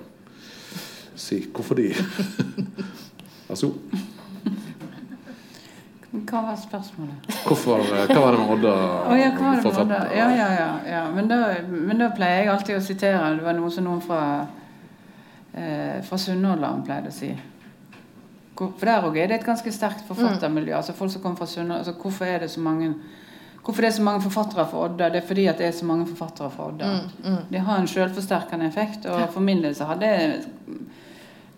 [1.19, 1.93] si hvorfor de.
[3.51, 3.73] altså,
[6.11, 7.29] Hva var spørsmålet?
[7.47, 8.73] hvorfor, eh, hva var det med Odda?
[9.11, 9.81] Oh, ja, hva var det med?
[9.83, 10.01] Odda?
[10.17, 11.03] Ja, ja, ja, ja.
[11.15, 14.23] Men, da, men da pleier jeg alltid å sitere Det var noe som noen fra
[15.53, 17.31] eh, fra Sunnhordland pleide å si.
[18.59, 20.75] For der òg er det et ganske sterkt forfattermiljø.
[20.77, 22.95] altså folk som kommer fra Sunna, altså Hvorfor er det så mange
[23.65, 25.09] Hvorfor det er så mange forfattere fra Odda?
[25.13, 27.01] Det er fordi at det er så mange forfattere fra Odda.
[27.51, 29.07] Det har en selvforsterkende effekt.
[29.07, 30.41] Og for min del så hadde jeg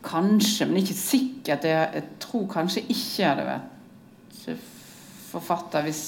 [0.02, 4.58] kanskje, men ikke sikkert Jeg, jeg tror kanskje ikke jeg hadde vært
[5.30, 6.02] forfatter hvis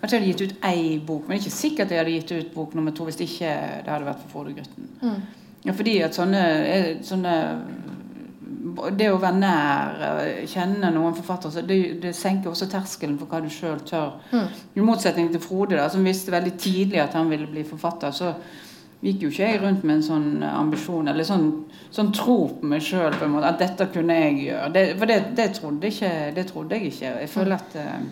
[0.00, 2.74] Kanskje jeg hadde gitt ut ei bok, men ikke sikkert jeg hadde gitt ut bok
[2.76, 3.52] nummer to hvis ikke
[3.84, 4.90] det hadde vært for Frode-gutten.
[5.64, 6.42] Ja, fordi at sånne,
[7.02, 7.32] sånne
[8.96, 13.40] Det å være nær, eh, kjenne noen forfattere, det, det senker også terskelen for hva
[13.44, 14.20] du sjøl tør.
[14.76, 18.34] I motsetning til Frode, da, som visste veldig tidlig at han ville bli forfatter, så
[19.04, 21.48] gikk jo ikke jeg rundt med en sånn ambisjon, eller sånn,
[21.94, 24.70] sånn tro på meg sjøl, at dette kunne jeg gjøre.
[24.74, 27.12] Det, for det, det, trodde ikke, det trodde jeg ikke.
[27.22, 28.06] Jeg føler at eh,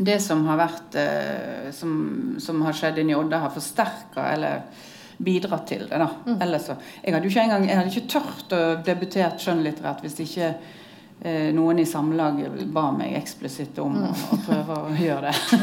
[0.00, 1.92] det som har vært eh, som,
[2.42, 4.64] som har skjedd inni Odda, har forsterka eller
[5.20, 5.98] bidratt til det.
[6.00, 6.10] da.
[6.40, 10.20] Ellers så, Jeg hadde jo ikke engang, jeg hadde ikke tørt å debutere skjønnlitterært hvis
[10.24, 10.46] ikke
[11.22, 15.58] eh, noen i samlaget ba meg eksplisitt om å, å prøve å gjøre det.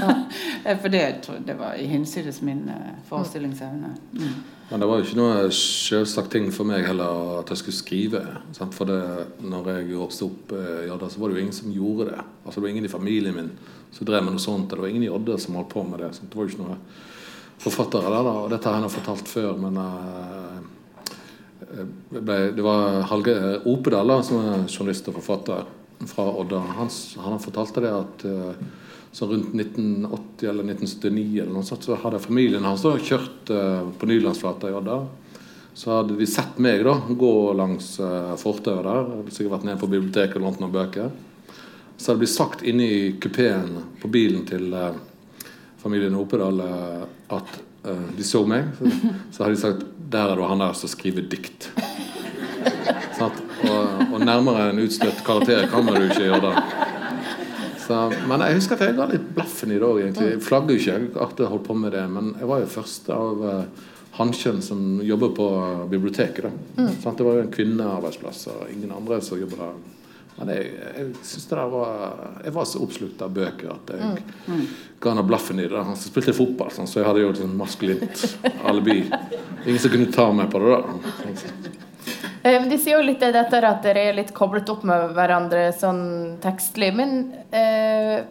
[0.66, 1.04] Eh, For det,
[1.48, 3.96] det var i hinsides min eh, forestillingsevne.
[4.14, 4.38] Mm.
[4.70, 8.22] Men det var jo ikke noe selvsagt ting for meg heller at jeg skulle skrive.
[8.52, 8.74] Sant?
[8.76, 8.98] For det,
[9.48, 12.26] når jeg vokste opp eh, i Odda, så var det jo ingen som gjorde det.
[12.44, 13.52] Altså Det var ingen i familien min
[13.96, 14.68] som drev med noe sånt.
[14.70, 16.10] Det var ingen i Odda som holdt på med det.
[16.18, 16.28] Sant?
[16.30, 16.78] Det var jo ikke noe
[17.62, 18.34] forfattere der, da.
[18.44, 20.58] Og dette har jeg fortalt før, men uh,
[22.14, 25.66] ble, det var Halge Opedal, da, som er journalist og forfatter
[26.08, 26.62] fra Odda.
[26.78, 26.92] Han,
[27.24, 28.68] han fortalte det at uh,
[29.12, 33.88] så rundt 1980 eller 1979 eller noe sånt, så hadde familien hans da kjørt uh,
[33.98, 35.00] på Nylandsflata i Odda.
[35.78, 39.10] Så hadde de sett meg da gå langs uh, fortauet der.
[39.30, 41.10] Sikkert vært nede på biblioteket og lånt noen bøker.
[41.98, 44.98] Så hadde det blitt sagt inne i kupeen på bilen til eh,
[45.88, 47.04] familien Opedal eh,
[47.38, 47.54] at
[47.88, 48.74] eh, de så meg.
[48.78, 48.92] Så,
[49.32, 51.70] så hadde de sagt 'Der er det han der som skriver dikt'.
[53.18, 53.40] Sant?
[53.66, 56.56] Og, og nærmere en utstøtt karakter kan man jo ikke gjøre det.
[57.88, 57.98] Så,
[58.28, 60.32] men jeg husker at jeg ga litt blaffen i det òg, egentlig.
[60.34, 62.04] Jeg flagger jo ikke, jeg aktivt holdt på med det.
[62.12, 63.86] Men jeg var jo første av uh,
[64.20, 66.50] hannkjønn som jobber på eh, biblioteket.
[66.50, 66.88] Da.
[67.00, 67.18] Sant?
[67.18, 69.80] Det var jo en kvinnearbeidsplass, og ingen andre som jobber der.
[70.38, 74.22] Men jeg, jeg synes det var Jeg var så oppslukt av bøker at jeg
[75.02, 75.82] ga han blaffen i det.
[75.88, 78.24] Han spilte fotball, sånn, så jeg hadde jo et sånn maskulint
[78.70, 79.00] alibi.
[79.66, 81.74] Ingen som kunne ta meg på det da.
[82.46, 85.68] Eh, De sier jo litt det dette at dere er litt koblet opp med hverandre
[85.78, 86.04] sånn
[86.44, 86.94] tekstlig.
[86.98, 87.18] Men
[87.52, 88.22] eh,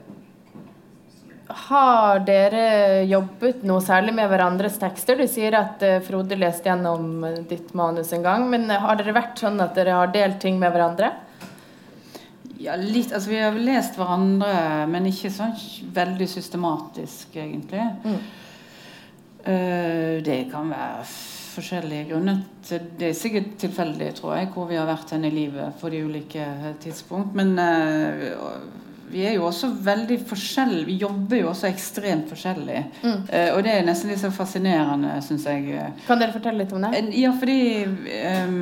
[1.67, 5.19] har dere jobbet noe særlig med hverandres tekster?
[5.21, 8.49] Du sier at eh, Frode leste gjennom eh, ditt manus en gang.
[8.51, 11.13] Men har dere vært sånn at dere har delt ting med hverandre?
[12.63, 15.55] Ja, litt, altså Vi har vel lest hverandre, men ikke sånn
[15.97, 17.85] veldig systematisk, egentlig.
[19.47, 21.05] Eh, det kan være
[21.57, 22.41] forskjellige grunner.
[22.69, 26.03] Det er sikkert tilfeldig, tror jeg, hvor vi har vært hen i livet på de
[26.05, 27.37] ulike eh, tidspunkt.
[27.39, 28.27] Men eh,
[29.11, 30.87] vi er jo også veldig forskjellige.
[30.89, 32.83] Vi jobber jo også ekstremt forskjellig.
[33.05, 35.93] Eh, og det er nesten litt så fascinerende, syns jeg.
[36.09, 37.05] Kan dere fortelle litt om det?
[37.21, 37.61] Ja, fordi
[38.19, 38.61] ehm,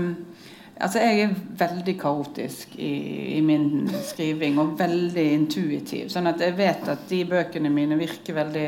[0.74, 2.94] Altså, jeg er veldig kaotisk i,
[3.36, 6.08] i min skriving, og veldig intuitiv.
[6.10, 8.64] Sånn at jeg vet at de bøkene mine virker veldig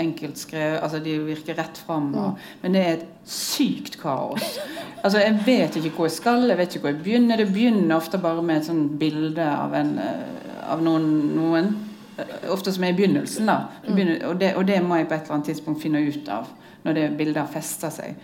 [0.00, 0.80] enkelt skrevet.
[0.82, 2.08] Altså, de virker rett fram.
[2.18, 4.58] Og, men det er et sykt kaos.
[5.04, 7.38] Altså, jeg vet ikke hvor jeg skal, jeg vet ikke hvor jeg begynner.
[7.38, 11.70] Det begynner ofte bare med et sånt bilde av, en, eh, av noen, noen.
[12.18, 13.60] Eh, Ofte som er i begynnelsen, da.
[13.86, 16.50] Begynner, og, det, og det må jeg på et eller annet tidspunkt finne ut av.
[16.82, 18.18] Når det bildet har festa seg.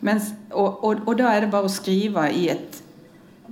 [0.00, 2.76] Mens, og, og, og da er det bare å skrive i et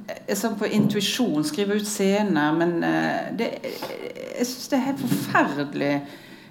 [0.07, 5.03] eh, Sånn på intuisjon, skrive ut scener, men eh, det, jeg syns det er helt
[5.03, 5.95] forferdelig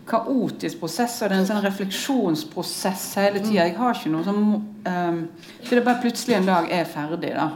[0.05, 3.65] kaotisk prosess, og det er en sånn refleksjonsprosess hele tida.
[3.65, 5.21] Jeg har ikke noe som um,
[5.65, 7.49] Til det bare plutselig en dag er ferdig, da.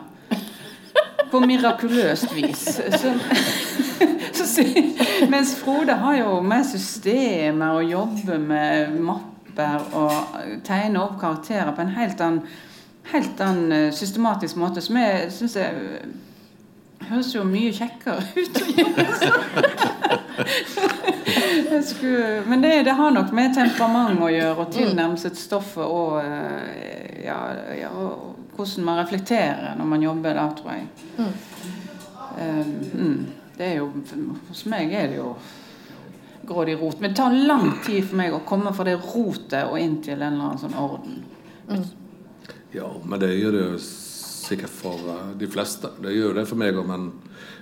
[1.30, 2.64] På mirakuløst vis.
[2.74, 3.12] Så,
[4.40, 4.66] så,
[5.30, 10.12] mens Frode har jo mer systemer og jobber med mapper og
[10.68, 12.44] tegner opp karakterer på en helt annen,
[13.14, 15.74] helt annen eh, systematisk måte, som jeg syns jeg
[17.10, 18.60] høres jo mye kjekkere ut
[21.86, 26.20] skulle, men det, det har nok med temperament å gjøre, og tilnærmelse til stoffet og,
[26.24, 27.40] eh, ja,
[27.80, 30.86] ja, og hvordan man reflekterer når man jobber der, tror jeg.
[32.40, 33.90] Um, det er jo,
[34.48, 35.34] hos meg er det jo
[36.50, 37.00] grådig rot.
[37.00, 40.18] Men det tar lang tid for meg å komme fra det rotet og inn til
[40.18, 41.24] en eller annen sånn orden.
[42.74, 43.82] Ja, men det gjør det jo
[44.50, 45.92] sikkert for eh, de fleste.
[46.02, 47.10] Det gjør jo det for meg òg, men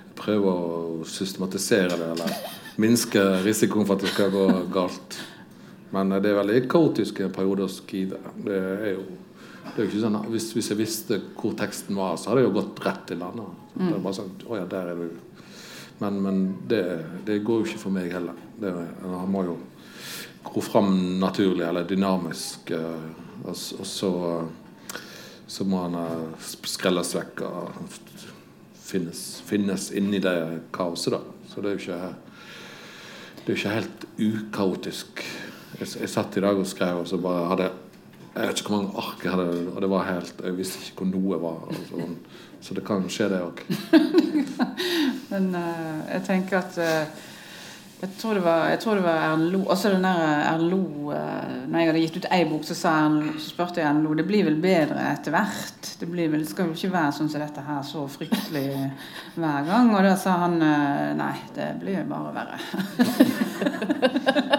[0.08, 5.20] jeg prøver å systematisere det, eller minske risikoen for at det skal gå galt.
[5.94, 8.20] Men eh, det er veldig kaotisk i en periode å skrive.
[8.44, 9.06] Det er jo,
[9.68, 12.50] det er jo ikke sånn, hvis, hvis jeg visste hvor teksten var, så hadde jeg
[12.50, 13.42] jo gått rett til den.
[13.74, 13.82] Mm.
[13.86, 15.27] Det er bare sånn, å ja, der er du.
[15.98, 16.38] Men, men
[16.70, 16.82] det,
[17.26, 18.36] det går jo ikke for meg heller.
[18.60, 18.70] Det,
[19.02, 19.56] han må jo
[20.46, 22.70] gro fram naturlig eller dynamisk.
[22.70, 23.08] eh,
[23.44, 24.10] Og, og så,
[25.46, 27.90] så må han eh, skrelles vekk og
[28.88, 30.36] finnes, finnes inni det
[30.74, 31.20] kaoset, da.
[31.50, 32.14] Så det er jo ikke,
[33.44, 35.22] det er ikke helt ukaotisk.
[35.78, 37.70] Jeg, jeg satt i dag og skrev, og så bare hadde
[38.38, 41.02] jeg vet ikke hvor mange ark jeg hadde, og det var helt Jeg visste ikke
[41.02, 41.56] hvor noe var.
[41.66, 42.12] Og sånn.
[42.60, 43.62] Så det kan skje, det òg.
[45.32, 47.26] Men uh, jeg tenker at uh,
[47.98, 50.70] jeg tror det var, jeg tror det var Erlend Lo Også den der eh, Erlend
[50.70, 53.88] Lo uh, Når jeg hadde gitt ut ei bok, så, sa Erlend- så spurte jeg
[53.88, 55.82] Erlend Lo Det blir vel bedre etter hvert?
[55.98, 58.68] Det, blir vel, skal jo ikke være sånn som dette her så fryktelig
[59.34, 59.90] hver gang.
[59.90, 60.54] Og da sa han
[61.18, 62.58] nei, det blir bare verre.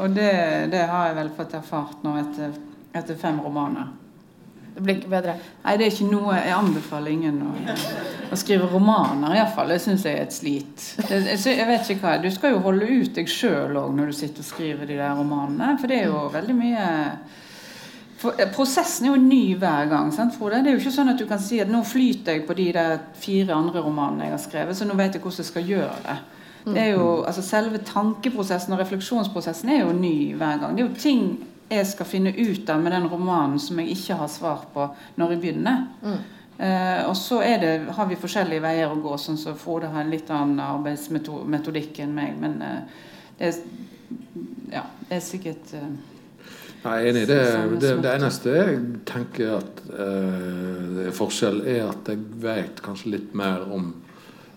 [0.00, 0.32] Og det,
[0.72, 2.52] det har jeg vel fått erfart nå etter,
[2.96, 3.88] etter fem romaner.
[4.80, 5.34] Det blir ikke bedre?
[5.64, 7.50] Nei, det er ikke noe Jeg anbefaler ingen å,
[8.32, 9.74] å skrive romaner, iallfall.
[9.74, 10.86] Det syns jeg er et slit.
[11.10, 14.16] Jeg, jeg vet ikke hva, Du skal jo holde ut deg sjøl òg når du
[14.22, 15.74] sitter og skriver de der romanene.
[15.82, 16.88] For det er jo veldig mye
[18.20, 20.10] for, eh, Prosessen er jo ny hver gang.
[20.16, 20.62] sant, Frode?
[20.64, 22.72] Det er jo ikke sånn at du kan si at nå flyter jeg på de
[22.72, 26.02] der fire andre romanene jeg har skrevet, så nå vet jeg hvordan jeg skal gjøre
[26.08, 26.18] det.
[26.64, 30.76] Det er jo, altså Selve tankeprosessen og refleksjonsprosessen er jo ny hver gang.
[30.76, 31.22] Det er jo ting
[31.70, 34.88] jeg skal finne ut av med den romanen som jeg ikke har svar på
[35.20, 35.84] når jeg begynner.
[36.02, 36.20] Mm.
[36.60, 40.12] Eh, og så det, har vi forskjellige veier å gå, sånn så Frode har en
[40.12, 42.34] litt annen arbeidsmetodikk enn meg.
[42.42, 43.06] Men eh,
[43.38, 43.60] det, er,
[44.74, 45.92] ja, det er sikkert eh,
[46.80, 47.22] jeg er enig.
[47.28, 47.40] Det,
[47.76, 53.34] det, det, eneste jeg tenker at uh, er forskjell, er at jeg vet kanskje litt
[53.36, 53.90] mer om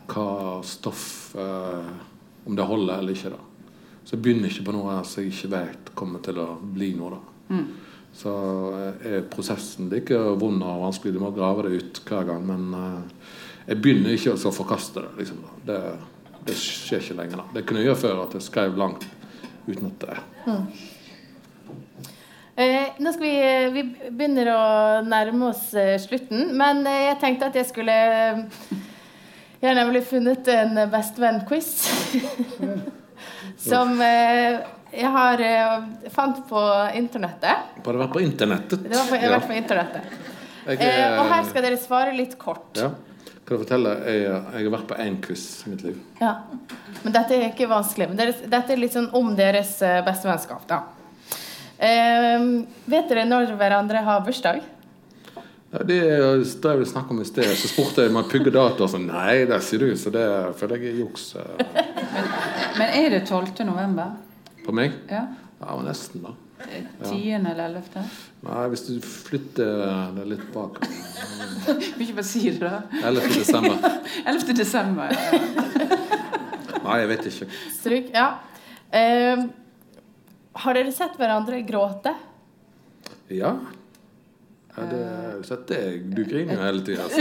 [0.08, 1.84] hva stoff uh,
[2.48, 3.34] Om det holder eller ikke.
[3.36, 3.53] da
[4.04, 6.92] så jeg begynner ikke på noe her som jeg ikke vet kommer til å bli
[6.98, 7.16] noe.
[7.16, 7.56] da.
[7.56, 7.66] Mm.
[8.14, 8.34] Så
[8.78, 12.28] eh, er prosessen det er ikke vond og vanskelig, du må grave det ut hver
[12.30, 12.44] gang.
[12.46, 13.30] Men uh,
[13.66, 15.12] jeg begynner ikke å forkaste det.
[15.24, 15.80] liksom det,
[16.46, 17.42] det, skjer ikke lenger.
[17.42, 17.48] da.
[17.56, 19.08] Det kunne jeg gjøre før, at jeg skrev langt
[19.64, 20.66] uten at det mm.
[22.54, 23.38] Eh, nå skal vi,
[23.74, 24.66] vi begynner å
[25.08, 27.96] nærme oss eh, slutten, men eh, jeg tenkte at jeg skulle
[29.64, 31.72] Jeg har nemlig funnet en bestevenn-quiz.
[33.58, 34.60] som eh,
[34.94, 36.62] jeg har eh, fant på
[37.00, 37.82] internettet.
[37.86, 38.86] Bare vært på internettet?
[38.86, 40.16] Det var på, jeg har vært på internettet.
[40.68, 42.70] Jeg, eh, og her skal dere svare litt kort.
[42.80, 42.92] Ja.
[43.44, 45.98] Kan jeg fortelle, jeg, jeg har vært på én quiz i mitt liv.
[46.22, 46.36] Ja.
[47.04, 48.12] Men dette er ikke vanskelig.
[48.14, 49.76] Men deres, dette er litt sånn om deres
[50.06, 50.68] bestevennskap.
[50.70, 50.84] da.
[51.84, 52.46] Eh,
[52.88, 54.62] vet dere når hverandre har bursdag?
[55.74, 56.02] Ja, det
[56.62, 57.50] drev vi snakk om i sted.
[57.58, 59.96] Så spurte jeg om jeg pugger og Så nei, det sier du.
[59.98, 60.26] Så det
[60.60, 61.32] føler jeg er juks.
[61.34, 62.30] men,
[62.78, 63.66] men, er det 12.
[63.66, 64.14] november?
[64.66, 64.94] På meg?
[65.10, 65.26] Ja,
[65.64, 66.36] ja nesten, da.
[66.64, 67.18] 10.
[67.26, 67.40] Ja.
[67.40, 68.06] eller 11.?
[68.46, 70.78] Nei, hvis du flytter det litt bak.
[71.98, 72.84] Vil ikke bare si det, da.
[73.02, 73.34] 11.
[73.34, 74.00] desember.
[74.30, 74.56] 11.
[74.62, 75.44] desember, ja.
[76.84, 77.54] Nei, jeg vet ikke.
[77.82, 78.10] Stryk.
[78.14, 78.30] Ja.
[78.94, 79.48] Uh,
[80.64, 82.14] har dere sett hverandre gråte?
[83.34, 83.56] Ja.
[84.76, 86.02] Jeg hadde sett deg.
[86.18, 87.06] Du griner jo hele tida.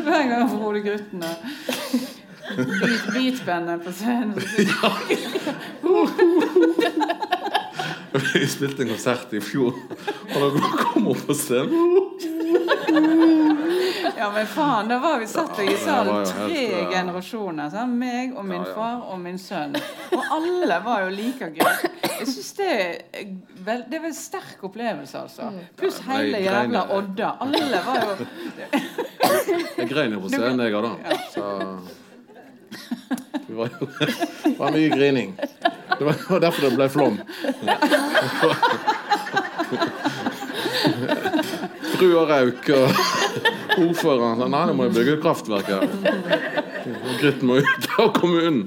[0.00, 1.36] Hver gang Frode Grutten og
[3.14, 4.34] beatbandet på scenen.
[8.34, 9.74] Vi spilte en konsert i fjor,
[10.34, 11.89] og da kom hun på scenen.
[14.20, 17.70] Ja, men faen, da var vi satt i salen tre generasjoner.
[17.72, 17.94] Sånn?
[17.96, 19.72] Meg og min far og min sønn.
[20.12, 21.70] Og alle var jo like gøy.
[22.04, 23.30] Jeg syns det er
[23.64, 25.48] Det var en sterk opplevelse, altså.
[25.54, 25.62] Mm.
[25.80, 27.30] Pluss hele jævla Odda.
[27.46, 28.12] Alle var jo
[29.78, 30.92] Jeg grein jo på scenen, jeg òg, da.
[31.32, 31.40] Så
[33.48, 35.32] det var jo det var mye grining.
[35.96, 37.16] Det var derfor det ble flom.
[41.96, 42.86] Frua Rauk og
[43.78, 45.86] ordføreren sa nei, nå må jeg bygge et kraftverk her.
[47.20, 48.64] Gritten må ut av kommunen.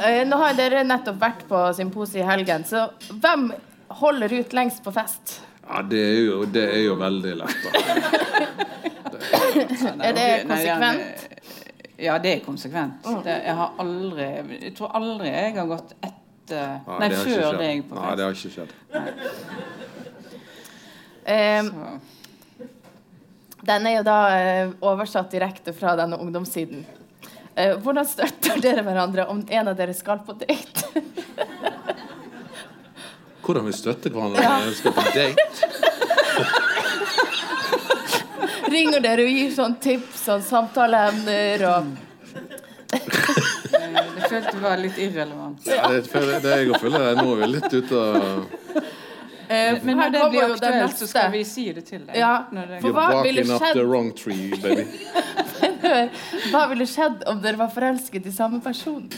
[0.00, 3.50] Eh, nå har dere nettopp vært på symposiet i helgen, så hvem
[4.00, 5.40] holder ut lengst på fest?
[5.66, 7.70] Ja, det er jo, det er jo veldig lett, da.
[10.06, 11.26] er det konsekvent?
[12.00, 13.04] Ja, det er konsekvent.
[13.24, 14.26] Det, jeg har aldri
[14.62, 18.06] Jeg tror aldri jeg har gått etter Nei, nei før deg på fest.
[18.06, 18.72] Nei, det har ikke skjedd.
[21.30, 21.64] Eh,
[23.60, 26.84] den er jo da eh, oversatt direkte fra denne ungdomssiden.
[27.54, 30.84] Eh, hvordan støtter dere hverandre om en av dere skal på date?
[33.44, 34.58] hvordan vi støtter hverandre ja.
[34.60, 35.40] når vi skal på date?
[38.70, 41.84] Ringer dere og gir sånn tips og samtaleemner og
[42.90, 43.00] Jeg
[44.30, 45.66] følte det var litt irrelevant.
[45.66, 46.02] Ja, det,
[46.44, 48.14] det, jeg føler jeg nå er vi litt ute av
[49.50, 52.14] Eh, men når det blir aktuelt, så skal vi si det til deg.
[52.20, 52.44] Ja,
[52.78, 53.76] for hva ville skjedd
[54.20, 54.84] tree,
[56.52, 59.10] Hva ville skjedd om dere var forelsket i samme person?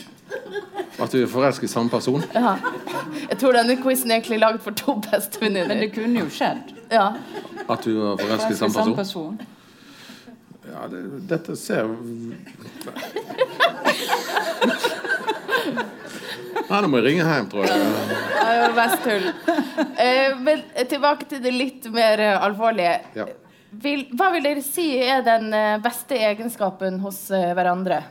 [0.97, 2.25] At du er forelsket i samme person?
[2.33, 2.57] Ja.
[3.29, 5.69] Jeg tror denne quizen er egentlig laget for to bestevenninner.
[5.69, 6.73] Men det kunne jo skjedd.
[6.89, 7.13] Ja.
[7.69, 8.97] At du var forelsket i samme person?
[8.97, 9.41] person.
[10.73, 11.85] Ja, det, dette ser
[16.69, 17.87] Ja, nå må jeg ringe hjem, tror jeg.
[18.39, 19.29] Det var mest tull.
[20.03, 22.99] Eh, men tilbake til det litt mer uh, alvorlige.
[23.17, 23.27] Ja.
[23.83, 28.03] Vil, hva vil dere si er den uh, beste egenskapen hos uh, hverandre?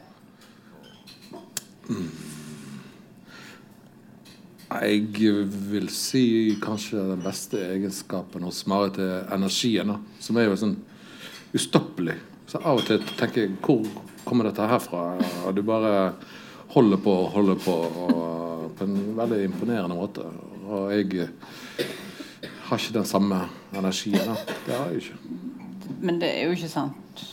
[4.72, 5.02] Jeg
[5.72, 6.26] vil si
[6.64, 9.92] kanskje den beste egenskapen hos Marit er energien.
[9.92, 10.78] Da, som er jo sånn
[11.58, 12.16] ustoppelig.
[12.48, 13.84] Så av og til tenker jeg hvor
[14.28, 15.18] kommer dette herfra?
[15.46, 16.14] Og du bare
[16.74, 20.26] holder på og holder på og, på en veldig imponerende måte.
[20.72, 21.28] Og jeg
[22.68, 23.42] har ikke den samme
[23.76, 24.22] energien.
[24.24, 24.56] Da.
[24.66, 25.16] Det har jeg ikke.
[26.02, 27.28] Men det er jo ikke sant.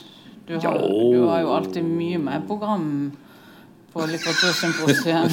[0.48, 3.12] Du har, du har jo alltid mye mer program
[3.92, 5.30] på Litteratursymposium.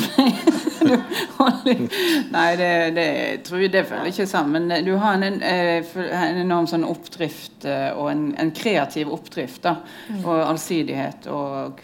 [2.36, 3.08] Nei, det, det
[3.48, 4.68] tror jeg det føler ikke sammen.
[4.68, 9.64] Men du har en, en enorm sånn oppdrift og en, en kreativ oppdrift.
[9.66, 9.78] da,
[10.22, 11.30] Og allsidighet.
[11.34, 11.82] Og,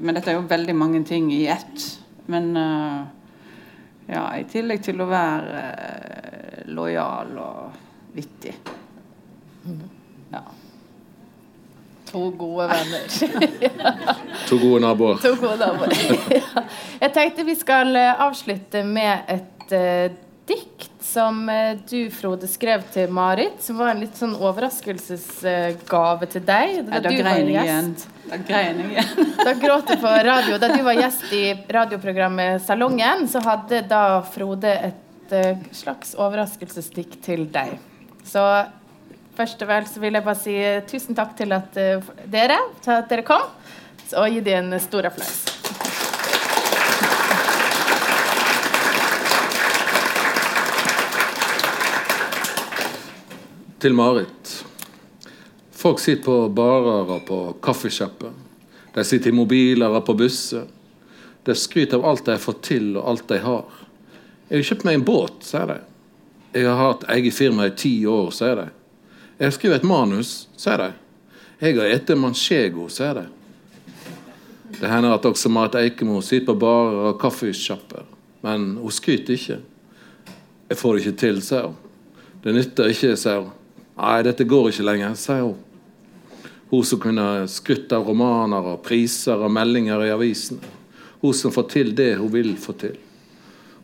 [0.00, 1.88] men dette er jo veldig mange ting i ett.
[2.32, 2.52] Men
[4.06, 5.66] ja, i tillegg til å være
[6.74, 8.56] lojal og vittig.
[9.64, 9.93] Ja.
[12.14, 13.06] To gode venner.
[14.48, 15.16] to gode naboer.
[15.18, 15.90] To gode naboer.
[16.38, 16.62] ja.
[17.00, 20.14] Jeg tenkte vi skal eh, avslutte med et uh,
[20.46, 23.58] dikt som uh, du, Frode, skrev til Marit.
[23.66, 26.76] Som var en litt sånn overraskelsesgave uh, til deg.
[26.86, 27.90] Da, ja, da grein jeg igjen.
[28.28, 29.34] Da grein jeg igjen.
[29.40, 30.60] da gråt jeg på radio.
[30.62, 31.42] Da du var gjest i
[31.80, 34.04] radioprogrammet Salongen, så hadde da
[34.36, 35.34] Frode et
[35.74, 37.74] slags overraskelsesdikt til deg.
[38.22, 38.46] Så
[39.34, 40.52] Først og vel så vil jeg bare si
[40.86, 43.48] tusen takk til at uh, dere, til at dere kom,
[44.14, 45.40] og gi dem en stor applaus.
[53.82, 54.52] Til Marit.
[55.74, 58.30] Folk sitter på barer og på kaffesjapper.
[58.94, 60.70] De sitter i mobiler og på busser.
[61.44, 63.66] De skryter av alt de har fått til, og alt de har.
[64.48, 65.76] 'Jeg har kjøpt meg en båt', sier de.
[66.54, 68.70] 'Jeg har hatt eget firma i ti år', sier de.
[69.38, 70.92] Jeg har skrevet et manus, sier de.
[71.58, 73.24] Jeg har spist manchego, sier de.
[74.74, 78.06] Det hender at også Marit Eikemo sitter på barer og kaffesjapper,
[78.46, 79.58] men hun skryter ikke.
[80.70, 81.76] Jeg får det ikke til, sier hun.
[82.44, 83.52] Det nytter ikke, sier hun.
[83.98, 85.58] Nei, dette går ikke lenger, sier hun.
[86.70, 90.62] Hun som kunne skrytt av romaner og priser og meldinger i avisene.
[91.22, 92.98] Hun som får til det hun vil få til.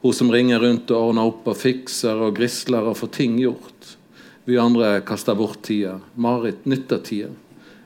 [0.03, 3.97] Hun som ringer rundt og ordner opp og fikser og grisler og får ting gjort.
[4.45, 6.01] Vi andre kaster bort tida.
[6.15, 7.29] Marit nytter tida.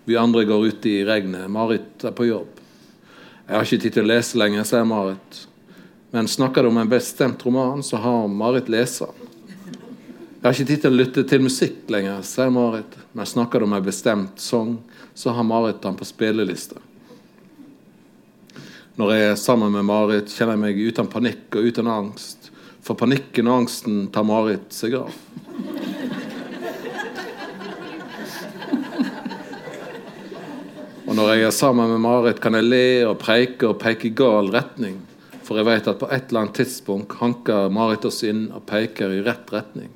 [0.05, 1.51] Vi andre går ut i regnet.
[1.51, 2.61] Marit er på jobb.
[3.47, 5.41] Jeg har ikke tid til å lese lenger, sier Marit.
[6.15, 9.11] Men snakker du om en bestemt roman, så har Marit leser.
[9.19, 12.97] Jeg har ikke tid til å lytte til musikk lenger, sier Marit.
[13.13, 14.77] Men snakker du om en bestemt sang,
[15.15, 16.81] så har Marit den på spillelista.
[18.95, 22.51] Når jeg er sammen med Marit, kjenner jeg meg uten panikk og uten angst.
[22.85, 25.17] For panikken og angsten tar Marit seg av.
[31.05, 34.15] Og når jeg er sammen med Marit, kan jeg le og preike og peke i
[34.17, 34.97] gal retning.
[35.45, 39.13] For jeg vet at på et eller annet tidspunkt hanker Marit oss inn og peker
[39.13, 39.91] i rett retning.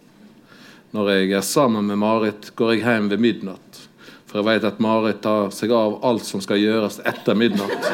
[0.92, 3.80] Når jeg er sammen med Marit, går jeg hjem ved midnatt.
[4.28, 7.88] For jeg vet at Marit tar seg av alt som skal gjøres etter midnatt.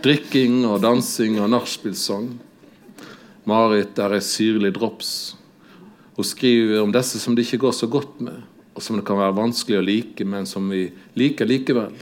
[0.00, 2.30] Drikking og dansing og nachspielsang.
[3.44, 5.12] Marit er ei syrlig drops.
[6.16, 8.40] Hun skriver om disse som det ikke går så godt med
[8.80, 10.86] som det kan være vanskelig å like, men som vi
[11.18, 11.94] liker likevel.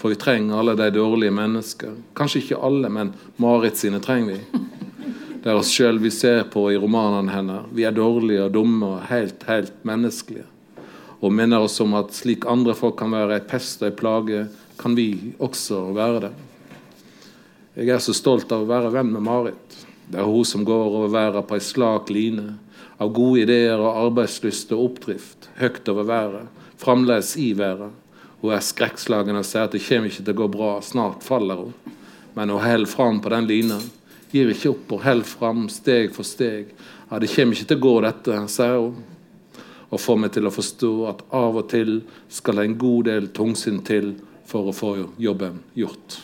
[0.00, 1.96] For vi trenger alle de dårlige mennesker.
[2.16, 4.62] Kanskje ikke alle, men Marit sine trenger vi.
[5.40, 7.68] Det er oss sjøl vi ser på i romanene hennes.
[7.76, 10.46] Vi er dårlige og dumme og helt, helt menneskelige.
[11.20, 14.42] Og minner oss om at slik andre folk kan være ei pest og ei plage,
[14.80, 16.32] kan vi også være det.
[17.80, 19.78] Jeg er så stolt av å være venn med Marit.
[20.10, 22.54] Det er hun som går over verden på ei slak line
[23.00, 27.94] av gode ideer og arbeidslyst og oppdrift, høyt over været, fremdeles i været.
[28.40, 31.64] Hun er skrekkslagen og sier at det kommer ikke til å gå bra, snart faller
[31.64, 31.96] hun.
[32.36, 33.80] Men hun holder fram på den lina,
[34.32, 36.74] gir ikke opp og holder fram steg for steg.
[37.10, 39.00] Ja, det kommer ikke til å gå, dette, sier hun.
[39.90, 43.80] Og får meg til å forstå at av og til skal en god del tungsinn
[43.86, 44.12] til
[44.46, 46.20] for å få jobben gjort.